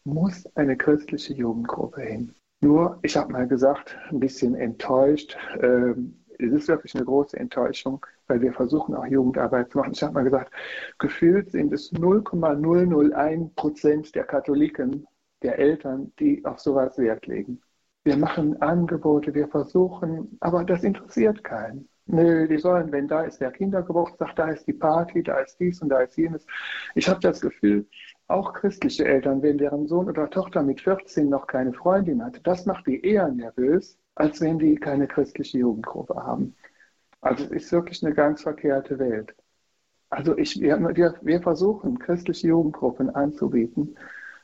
muss 0.04 0.46
eine 0.56 0.76
christliche 0.76 1.34
Jugendgruppe 1.34 2.02
hin. 2.02 2.34
Nur, 2.66 2.98
ich 3.02 3.16
habe 3.16 3.30
mal 3.30 3.46
gesagt, 3.46 3.96
ein 4.10 4.18
bisschen 4.18 4.56
enttäuscht. 4.56 5.36
Ähm, 5.60 6.16
es 6.36 6.50
ist 6.50 6.66
wirklich 6.66 6.96
eine 6.96 7.04
große 7.04 7.36
Enttäuschung, 7.36 8.04
weil 8.26 8.40
wir 8.40 8.52
versuchen 8.52 8.96
auch 8.96 9.06
Jugendarbeit 9.06 9.70
zu 9.70 9.78
machen. 9.78 9.92
Ich 9.92 10.02
habe 10.02 10.14
mal 10.14 10.24
gesagt, 10.24 10.52
gefühlt 10.98 11.52
sind 11.52 11.72
es 11.72 11.92
0,001 11.92 13.54
Prozent 13.54 14.12
der 14.16 14.24
Katholiken, 14.24 15.06
der 15.42 15.60
Eltern, 15.60 16.12
die 16.18 16.44
auf 16.44 16.58
sowas 16.58 16.98
Wert 16.98 17.28
legen. 17.28 17.60
Wir 18.02 18.16
machen 18.16 18.60
Angebote, 18.60 19.32
wir 19.32 19.46
versuchen, 19.46 20.36
aber 20.40 20.64
das 20.64 20.82
interessiert 20.82 21.44
keinen. 21.44 21.88
Nö, 22.06 22.48
die 22.48 22.58
sollen, 22.58 22.90
wenn 22.90 23.06
da 23.06 23.22
ist 23.22 23.40
der 23.40 23.52
Kindergeburtstag, 23.52 24.34
da 24.34 24.50
ist 24.50 24.66
die 24.66 24.72
Party, 24.72 25.22
da 25.22 25.38
ist 25.38 25.56
dies 25.60 25.80
und 25.82 25.90
da 25.90 26.00
ist 26.00 26.16
jenes. 26.16 26.44
Ich 26.96 27.08
habe 27.08 27.20
das 27.20 27.40
Gefühl, 27.40 27.86
auch 28.28 28.52
christliche 28.54 29.04
Eltern, 29.04 29.42
wenn 29.42 29.58
deren 29.58 29.86
Sohn 29.86 30.08
oder 30.08 30.28
Tochter 30.28 30.62
mit 30.62 30.80
14 30.80 31.28
noch 31.28 31.46
keine 31.46 31.72
Freundin 31.72 32.24
hat, 32.24 32.40
das 32.44 32.66
macht 32.66 32.86
die 32.86 33.04
eher 33.04 33.28
nervös, 33.28 33.98
als 34.14 34.40
wenn 34.40 34.58
die 34.58 34.76
keine 34.76 35.06
christliche 35.06 35.58
Jugendgruppe 35.58 36.16
haben. 36.16 36.54
Also 37.20 37.44
es 37.44 37.50
ist 37.50 37.72
wirklich 37.72 38.04
eine 38.04 38.14
ganz 38.14 38.42
verkehrte 38.42 38.98
Welt. 38.98 39.34
Also 40.10 40.36
ich, 40.36 40.60
wir, 40.60 40.78
wir 41.20 41.42
versuchen, 41.42 41.98
christliche 41.98 42.48
Jugendgruppen 42.48 43.10
anzubieten 43.14 43.96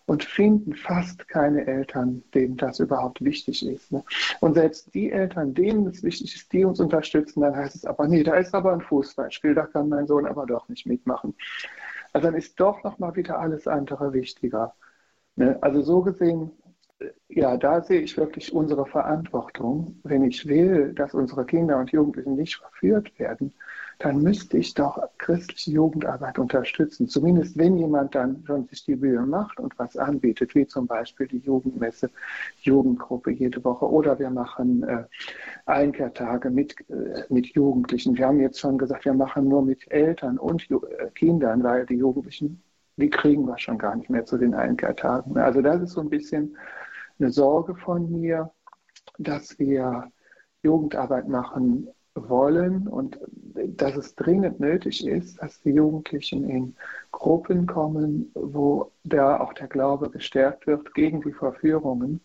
und 0.07 0.25
finden 0.25 0.75
fast 0.75 1.29
keine 1.29 1.66
Eltern, 1.66 2.23
denen 2.35 2.57
das 2.57 2.81
überhaupt 2.81 3.23
wichtig 3.25 3.66
ist. 3.66 3.92
Ne? 3.92 4.03
Und 4.40 4.55
selbst 4.55 4.92
die 4.95 5.12
Eltern, 5.12 5.55
denen 5.55 5.87
es 5.87 6.03
wichtig 6.03 6.35
ist, 6.35 6.53
die 6.53 6.64
uns 6.64 6.81
unterstützen, 6.81 7.40
dann 7.40 7.57
heißt 7.57 7.77
es 7.77 7.85
aber, 7.85 8.09
nee, 8.09 8.23
da 8.25 8.35
ist 8.35 8.55
aber 8.55 8.73
ein 8.73 8.81
Fußballspiel, 8.81 9.55
da 9.55 9.66
kann 9.66 9.88
mein 9.88 10.07
Sohn 10.07 10.27
aber 10.27 10.47
doch 10.47 10.68
nicht 10.68 10.87
mitmachen. 10.87 11.35
Also 12.12 12.29
dann 12.29 12.37
ist 12.37 12.59
doch 12.61 12.83
nochmal 12.85 13.16
wieder 13.16 13.38
alles 13.38 13.66
andere 13.66 14.12
wichtiger. 14.12 14.75
Ne? 15.37 15.59
Also 15.62 15.83
so 15.83 16.03
gesehen, 16.03 16.53
äh, 16.98 17.11
ja, 17.29 17.57
da 17.57 17.83
sehe 17.83 18.01
ich 18.01 18.16
wirklich 18.16 18.53
unsere 18.53 18.87
Verantwortung. 18.87 20.01
Wenn 20.05 20.25
ich 20.25 20.46
will, 20.46 20.92
dass 20.94 21.14
unsere 21.14 21.46
Kinder 21.46 21.79
und 21.79 21.92
Jugendlichen 21.92 22.35
nicht 22.37 22.57
verführt 22.57 23.18
werden, 23.18 23.55
dann 23.99 24.23
müsste 24.23 24.59
ich 24.59 24.75
doch 24.75 24.99
christliche 25.19 25.73
Jugendarbeit 25.73 26.39
unterstützen. 26.39 27.09
Zumindest 27.09 27.57
wenn 27.57 27.77
jemand 27.77 28.15
dann 28.15 28.43
schon 28.47 28.67
sich 28.67 28.85
die 28.85 28.97
Mühe 28.97 29.21
macht 29.23 29.61
und 29.61 29.79
was 29.79 29.97
anbietet, 29.97 30.55
wie 30.55 30.67
zum 30.67 30.87
Beispiel 30.87 31.27
die 31.29 31.39
Jugendmesse, 31.39 32.11
Jugendgruppe 32.63 33.31
jede 33.31 33.63
Woche. 33.65 33.91
Oder 33.91 34.19
wir 34.19 34.31
machen 34.31 34.83
äh, 34.83 35.05
Einkehrtage 35.67 36.51
mit, 36.51 36.75
äh, 36.91 37.25
mit 37.29 37.47
Jugendlichen. 37.49 38.17
Wir 38.17 38.27
haben 38.27 38.41
jetzt 38.41 38.61
schon 38.61 38.79
gesagt, 38.79 39.05
wir 39.05 39.15
machen 39.15 39.49
nur 39.49 39.63
mit 39.63 39.91
Eltern 39.91 40.39
und 40.39 40.63
Ju 40.69 40.81
äh, 40.85 41.11
Kindern, 41.11 41.63
weil 41.63 41.87
die 41.87 41.97
Jugendlichen, 41.97 42.63
die 42.97 43.11
kriegen 43.11 43.47
wir 43.47 43.59
schon 43.59 43.79
gar 43.79 43.97
nicht 43.97 44.11
mehr 44.11 44.25
zu 44.25 44.39
den 44.39 44.55
Einkehrtagen. 44.55 45.37
Also 45.39 45.63
das 45.63 45.83
ist 45.83 45.93
so 45.93 46.01
ein 46.01 46.11
bisschen 46.11 46.57
eine 47.19 47.31
Sorge 47.31 47.75
von 47.77 48.11
mir, 48.11 48.51
dass 49.19 49.59
wir 49.59 50.11
Jugendarbeit 50.63 51.29
machen 51.29 51.89
wollen 52.14 52.88
und 52.88 53.18
dass 53.55 53.96
es 53.96 54.14
dringend 54.14 54.61
nötig 54.61 55.07
ist, 55.07 55.40
dass 55.40 55.61
die 55.61 55.70
Jugendlichen 55.70 56.48
in 56.48 56.77
Gruppen 57.11 57.66
kommen, 57.66 58.31
wo 58.35 58.92
da 59.05 59.40
auch 59.40 59.53
der 59.55 59.68
Glaube 59.68 60.11
gestärkt 60.11 60.66
wird 60.66 60.94
gegen 60.94 61.22
die 61.22 61.33
Verführungen. 61.33 62.20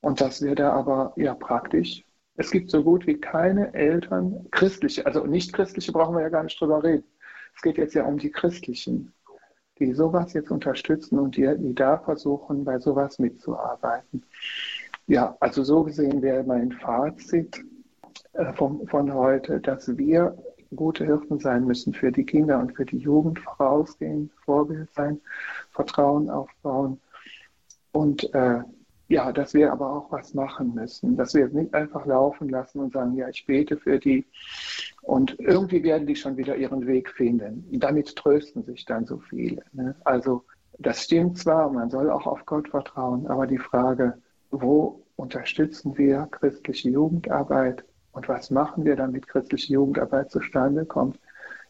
Und 0.00 0.20
dass 0.20 0.42
wir 0.42 0.54
da 0.54 0.72
aber 0.72 1.12
ja 1.16 1.34
praktisch, 1.34 2.04
es 2.36 2.50
gibt 2.50 2.70
so 2.70 2.82
gut 2.82 3.06
wie 3.06 3.20
keine 3.20 3.72
Eltern, 3.74 4.46
christliche, 4.50 5.06
also 5.06 5.26
nicht 5.26 5.52
christliche 5.52 5.92
brauchen 5.92 6.16
wir 6.16 6.22
ja 6.22 6.28
gar 6.28 6.42
nicht 6.42 6.60
drüber 6.60 6.82
reden. 6.82 7.04
Es 7.54 7.62
geht 7.62 7.76
jetzt 7.76 7.94
ja 7.94 8.04
um 8.04 8.18
die 8.18 8.30
christlichen, 8.30 9.12
die 9.78 9.92
sowas 9.92 10.32
jetzt 10.32 10.50
unterstützen 10.50 11.18
und 11.18 11.36
die, 11.36 11.54
die 11.58 11.74
da 11.74 11.98
versuchen, 11.98 12.64
bei 12.64 12.78
sowas 12.78 13.18
mitzuarbeiten. 13.18 14.24
Ja, 15.06 15.36
also 15.40 15.62
so 15.62 15.82
gesehen 15.84 16.22
wäre 16.22 16.42
mein 16.44 16.72
Fazit, 16.72 17.62
von, 18.54 18.86
von 18.86 19.12
heute, 19.12 19.60
dass 19.60 19.96
wir 19.96 20.36
gute 20.74 21.04
Hirten 21.04 21.38
sein 21.38 21.66
müssen 21.66 21.92
für 21.92 22.10
die 22.10 22.24
Kinder 22.24 22.58
und 22.58 22.74
für 22.74 22.86
die 22.86 22.98
Jugend, 22.98 23.38
vorausgehen, 23.38 24.30
Vorbild 24.44 24.92
sein, 24.94 25.20
Vertrauen 25.70 26.30
aufbauen 26.30 27.00
und 27.92 28.32
äh, 28.34 28.62
ja, 29.08 29.30
dass 29.30 29.52
wir 29.52 29.70
aber 29.70 29.92
auch 29.92 30.10
was 30.10 30.32
machen 30.32 30.74
müssen, 30.74 31.16
dass 31.16 31.34
wir 31.34 31.48
nicht 31.48 31.74
einfach 31.74 32.06
laufen 32.06 32.48
lassen 32.48 32.80
und 32.80 32.94
sagen, 32.94 33.14
ja, 33.14 33.28
ich 33.28 33.44
bete 33.44 33.76
für 33.76 33.98
die 33.98 34.24
und 35.02 35.38
irgendwie 35.38 35.82
werden 35.82 36.06
die 36.06 36.16
schon 36.16 36.38
wieder 36.38 36.56
ihren 36.56 36.86
Weg 36.86 37.10
finden. 37.10 37.66
Damit 37.72 38.16
trösten 38.16 38.64
sich 38.64 38.86
dann 38.86 39.04
so 39.04 39.18
viele. 39.18 39.62
Ne? 39.72 39.94
Also 40.04 40.44
das 40.78 41.02
stimmt 41.02 41.36
zwar, 41.36 41.70
man 41.70 41.90
soll 41.90 42.10
auch 42.10 42.26
auf 42.26 42.46
Gott 42.46 42.68
vertrauen, 42.68 43.26
aber 43.26 43.46
die 43.46 43.58
Frage, 43.58 44.16
wo 44.50 45.02
unterstützen 45.16 45.98
wir 45.98 46.26
christliche 46.30 46.88
Jugendarbeit? 46.88 47.84
Und 48.12 48.28
was 48.28 48.50
machen 48.50 48.84
wir, 48.84 48.96
damit 48.96 49.26
christliche 49.26 49.72
Jugendarbeit 49.72 50.30
zustande 50.30 50.84
kommt? 50.84 51.18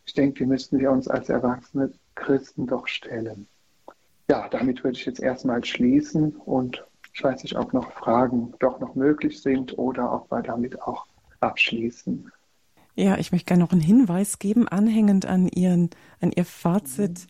Ich 0.04 0.14
denke, 0.14 0.38
die 0.38 0.46
müssten 0.46 0.78
wir 0.78 0.90
uns 0.90 1.08
als 1.08 1.28
erwachsene 1.28 1.92
Christen 2.14 2.66
doch 2.66 2.88
stellen. 2.88 3.46
Ja, 4.28 4.48
damit 4.48 4.82
würde 4.82 4.98
ich 4.98 5.06
jetzt 5.06 5.20
erstmal 5.20 5.64
schließen 5.64 6.36
und 6.36 6.84
Ich 7.14 7.22
weiß 7.22 7.42
nicht, 7.42 7.58
ob 7.58 7.74
noch 7.74 7.92
Fragen 7.92 8.54
doch 8.58 8.80
noch 8.80 8.94
möglich 8.94 9.42
sind 9.42 9.76
oder 9.76 10.10
ob 10.12 10.32
wir 10.32 10.42
damit 10.42 10.80
auch 10.80 11.06
abschließen. 11.40 12.32
Ja, 12.94 13.18
ich 13.18 13.32
möchte 13.32 13.48
gerne 13.48 13.62
noch 13.62 13.72
einen 13.72 13.82
Hinweis 13.82 14.38
geben, 14.38 14.66
anhängend 14.66 15.26
an, 15.26 15.46
Ihren, 15.48 15.90
an 16.20 16.32
Ihr 16.32 16.46
Fazit, 16.46 17.26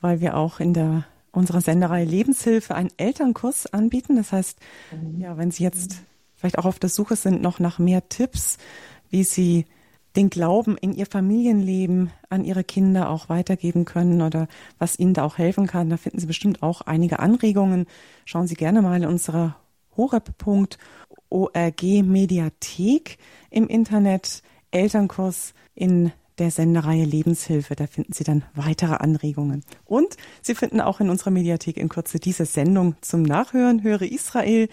weil 0.00 0.20
wir 0.20 0.36
auch 0.36 0.60
in 0.60 0.72
der 0.72 1.04
unserer 1.32 1.60
Senderei 1.60 2.04
Lebenshilfe 2.04 2.74
einen 2.74 2.90
Elternkurs 2.96 3.66
anbieten. 3.72 4.16
Das 4.16 4.32
heißt, 4.32 4.58
mhm. 4.92 5.20
ja, 5.20 5.36
wenn 5.36 5.50
Sie 5.50 5.64
jetzt 5.64 6.02
vielleicht 6.44 6.58
auch 6.58 6.66
auf 6.66 6.78
der 6.78 6.90
Suche 6.90 7.16
sind 7.16 7.40
noch 7.40 7.58
nach 7.58 7.78
mehr 7.78 8.06
Tipps, 8.10 8.58
wie 9.08 9.24
Sie 9.24 9.64
den 10.14 10.28
Glauben 10.28 10.76
in 10.76 10.92
Ihr 10.92 11.06
Familienleben 11.06 12.10
an 12.28 12.44
Ihre 12.44 12.64
Kinder 12.64 13.08
auch 13.08 13.30
weitergeben 13.30 13.86
können 13.86 14.20
oder 14.20 14.46
was 14.78 14.98
Ihnen 14.98 15.14
da 15.14 15.24
auch 15.24 15.38
helfen 15.38 15.66
kann, 15.66 15.88
da 15.88 15.96
finden 15.96 16.18
Sie 16.18 16.26
bestimmt 16.26 16.62
auch 16.62 16.82
einige 16.82 17.18
Anregungen. 17.18 17.86
Schauen 18.26 18.46
Sie 18.46 18.56
gerne 18.56 18.82
mal 18.82 19.02
in 19.02 19.08
unserer 19.08 19.56
horeb.org 19.96 21.82
Mediathek 21.82 23.16
im 23.48 23.66
Internet 23.66 24.42
Elternkurs 24.70 25.54
in 25.74 26.12
der 26.38 26.50
Sendereihe 26.50 27.04
Lebenshilfe. 27.04 27.74
Da 27.74 27.86
finden 27.86 28.12
Sie 28.12 28.24
dann 28.24 28.44
weitere 28.54 28.96
Anregungen. 28.96 29.64
Und 29.84 30.16
Sie 30.42 30.54
finden 30.54 30.80
auch 30.80 31.00
in 31.00 31.08
unserer 31.08 31.30
Mediathek 31.30 31.76
in 31.76 31.88
Kürze 31.88 32.18
diese 32.18 32.44
Sendung 32.44 32.96
zum 33.00 33.22
Nachhören, 33.22 33.82
Höre 33.82 34.02
Israel. 34.02 34.68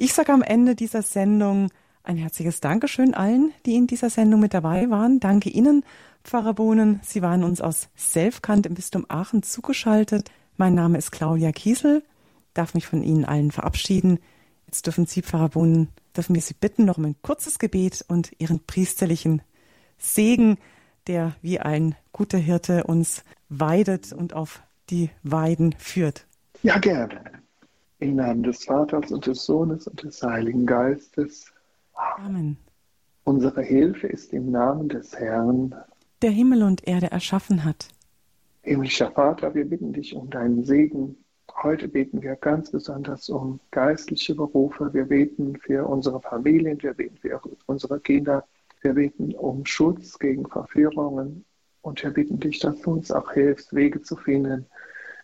Ich 0.00 0.14
sage 0.14 0.32
am 0.32 0.42
Ende 0.42 0.76
dieser 0.76 1.02
Sendung 1.02 1.70
ein 2.04 2.16
herzliches 2.16 2.60
Dankeschön 2.60 3.14
allen, 3.14 3.52
die 3.66 3.74
in 3.74 3.88
dieser 3.88 4.10
Sendung 4.10 4.38
mit 4.38 4.54
dabei 4.54 4.88
waren. 4.90 5.18
Danke 5.18 5.50
Ihnen, 5.50 5.84
Pfarrer 6.22 6.54
Bohnen. 6.54 7.00
Sie 7.02 7.20
waren 7.20 7.42
uns 7.42 7.60
aus 7.60 7.88
Selfkant 7.96 8.64
im 8.66 8.74
Bistum 8.74 9.06
Aachen 9.08 9.42
zugeschaltet. 9.42 10.30
Mein 10.56 10.76
Name 10.76 10.98
ist 10.98 11.10
Claudia 11.10 11.50
Kiesel. 11.50 12.04
Darf 12.54 12.74
mich 12.74 12.86
von 12.86 13.02
Ihnen 13.02 13.24
allen 13.24 13.50
verabschieden. 13.50 14.20
Jetzt 14.66 14.86
dürfen 14.86 15.06
Sie, 15.06 15.20
Pfarrer 15.20 15.48
Bohnen, 15.48 15.88
dürfen 16.16 16.36
wir 16.36 16.42
Sie 16.42 16.54
bitten 16.54 16.84
noch 16.84 16.98
um 16.98 17.04
ein 17.04 17.16
kurzes 17.20 17.58
Gebet 17.58 18.04
und 18.06 18.30
Ihren 18.38 18.64
priesterlichen 18.64 19.42
Segen 19.98 20.58
der 21.08 21.34
wie 21.42 21.58
ein 21.58 21.96
guter 22.12 22.38
Hirte 22.38 22.84
uns 22.84 23.24
weidet 23.48 24.12
und 24.12 24.34
auf 24.34 24.62
die 24.90 25.10
Weiden 25.22 25.74
führt. 25.78 26.26
Ja, 26.62 26.78
gerne. 26.78 27.20
Im 28.00 28.16
Namen 28.16 28.44
des 28.44 28.64
Vaters 28.64 29.10
und 29.10 29.26
des 29.26 29.44
Sohnes 29.44 29.88
und 29.88 30.02
des 30.02 30.22
Heiligen 30.22 30.66
Geistes. 30.66 31.52
Amen. 31.94 32.56
Unsere 33.24 33.62
Hilfe 33.62 34.06
ist 34.06 34.32
im 34.32 34.50
Namen 34.50 34.88
des 34.88 35.18
Herrn, 35.18 35.74
der 36.22 36.30
Himmel 36.30 36.62
und 36.62 36.86
Erde 36.86 37.10
erschaffen 37.10 37.64
hat. 37.64 37.88
Himmlischer 38.62 39.10
Vater, 39.10 39.54
wir 39.54 39.64
bitten 39.64 39.92
dich 39.92 40.14
um 40.14 40.30
deinen 40.30 40.64
Segen. 40.64 41.16
Heute 41.62 41.88
beten 41.88 42.22
wir 42.22 42.36
ganz 42.36 42.70
besonders 42.70 43.28
um 43.28 43.60
geistliche 43.70 44.34
Berufe. 44.34 44.92
Wir 44.92 45.04
beten 45.04 45.56
für 45.56 45.86
unsere 45.86 46.20
Familien, 46.20 46.80
wir 46.82 46.94
beten 46.94 47.16
für 47.16 47.40
unsere 47.66 48.00
Kinder. 48.00 48.44
Wir 48.80 48.94
bitten 48.94 49.34
um 49.34 49.66
Schutz 49.66 50.18
gegen 50.18 50.46
Verführungen 50.46 51.44
und 51.82 52.02
wir 52.02 52.10
bitten 52.10 52.38
dich, 52.38 52.60
dass 52.60 52.80
du 52.80 52.92
uns 52.92 53.10
auch 53.10 53.32
hilfst, 53.32 53.74
Wege 53.74 54.02
zu 54.02 54.16
finden, 54.16 54.66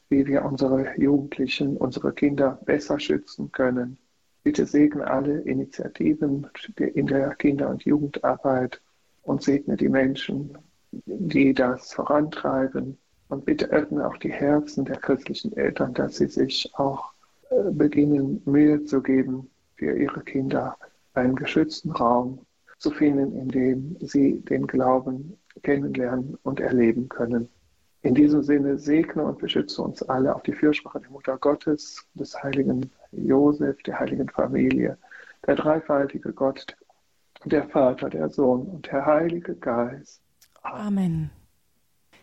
wie 0.08 0.26
wir 0.26 0.44
unsere 0.44 0.98
Jugendlichen, 0.98 1.76
unsere 1.76 2.12
Kinder 2.12 2.60
besser 2.64 2.98
schützen 2.98 3.50
können. 3.52 3.98
Bitte 4.42 4.66
segne 4.66 5.06
alle 5.06 5.40
Initiativen 5.40 6.46
in 6.76 7.06
der 7.06 7.34
Kinder- 7.36 7.70
und 7.70 7.84
Jugendarbeit 7.84 8.80
und 9.22 9.42
segne 9.42 9.76
die 9.76 9.88
Menschen, 9.88 10.56
die 11.06 11.54
das 11.54 11.92
vorantreiben. 11.92 12.98
Und 13.28 13.46
bitte 13.46 13.70
öffne 13.70 14.06
auch 14.06 14.18
die 14.18 14.32
Herzen 14.32 14.84
der 14.84 14.96
christlichen 14.96 15.56
Eltern, 15.56 15.94
dass 15.94 16.16
sie 16.16 16.28
sich 16.28 16.70
auch 16.74 17.12
äh, 17.50 17.70
beginnen, 17.70 18.42
Mühe 18.44 18.84
zu 18.84 19.02
geben, 19.02 19.50
für 19.76 19.96
ihre 19.96 20.20
Kinder 20.22 20.76
einen 21.14 21.34
geschützten 21.34 21.90
Raum 21.90 22.40
zu 22.78 22.90
finden, 22.90 23.36
in 23.36 23.48
dem 23.48 23.96
sie 24.00 24.40
den 24.42 24.66
Glauben 24.66 25.38
kennenlernen 25.62 26.36
und 26.42 26.60
erleben 26.60 27.08
können. 27.08 27.48
In 28.04 28.14
diesem 28.14 28.42
Sinne 28.42 28.76
segne 28.76 29.24
und 29.24 29.38
beschütze 29.38 29.80
uns 29.80 30.02
alle 30.02 30.34
auf 30.34 30.42
die 30.42 30.52
Fürsprache 30.52 31.00
der 31.00 31.10
Mutter 31.10 31.38
Gottes, 31.38 32.06
des 32.12 32.34
heiligen 32.42 32.90
Josef, 33.12 33.82
der 33.84 33.98
heiligen 33.98 34.28
Familie, 34.28 34.98
der 35.46 35.56
dreifaltige 35.56 36.34
Gott, 36.34 36.66
der 37.46 37.66
Vater, 37.66 38.10
der 38.10 38.28
Sohn 38.28 38.66
und 38.66 38.86
der 38.88 39.06
Heilige 39.06 39.54
Geist. 39.54 40.20
Amen. 40.62 40.86
Amen. 40.86 41.30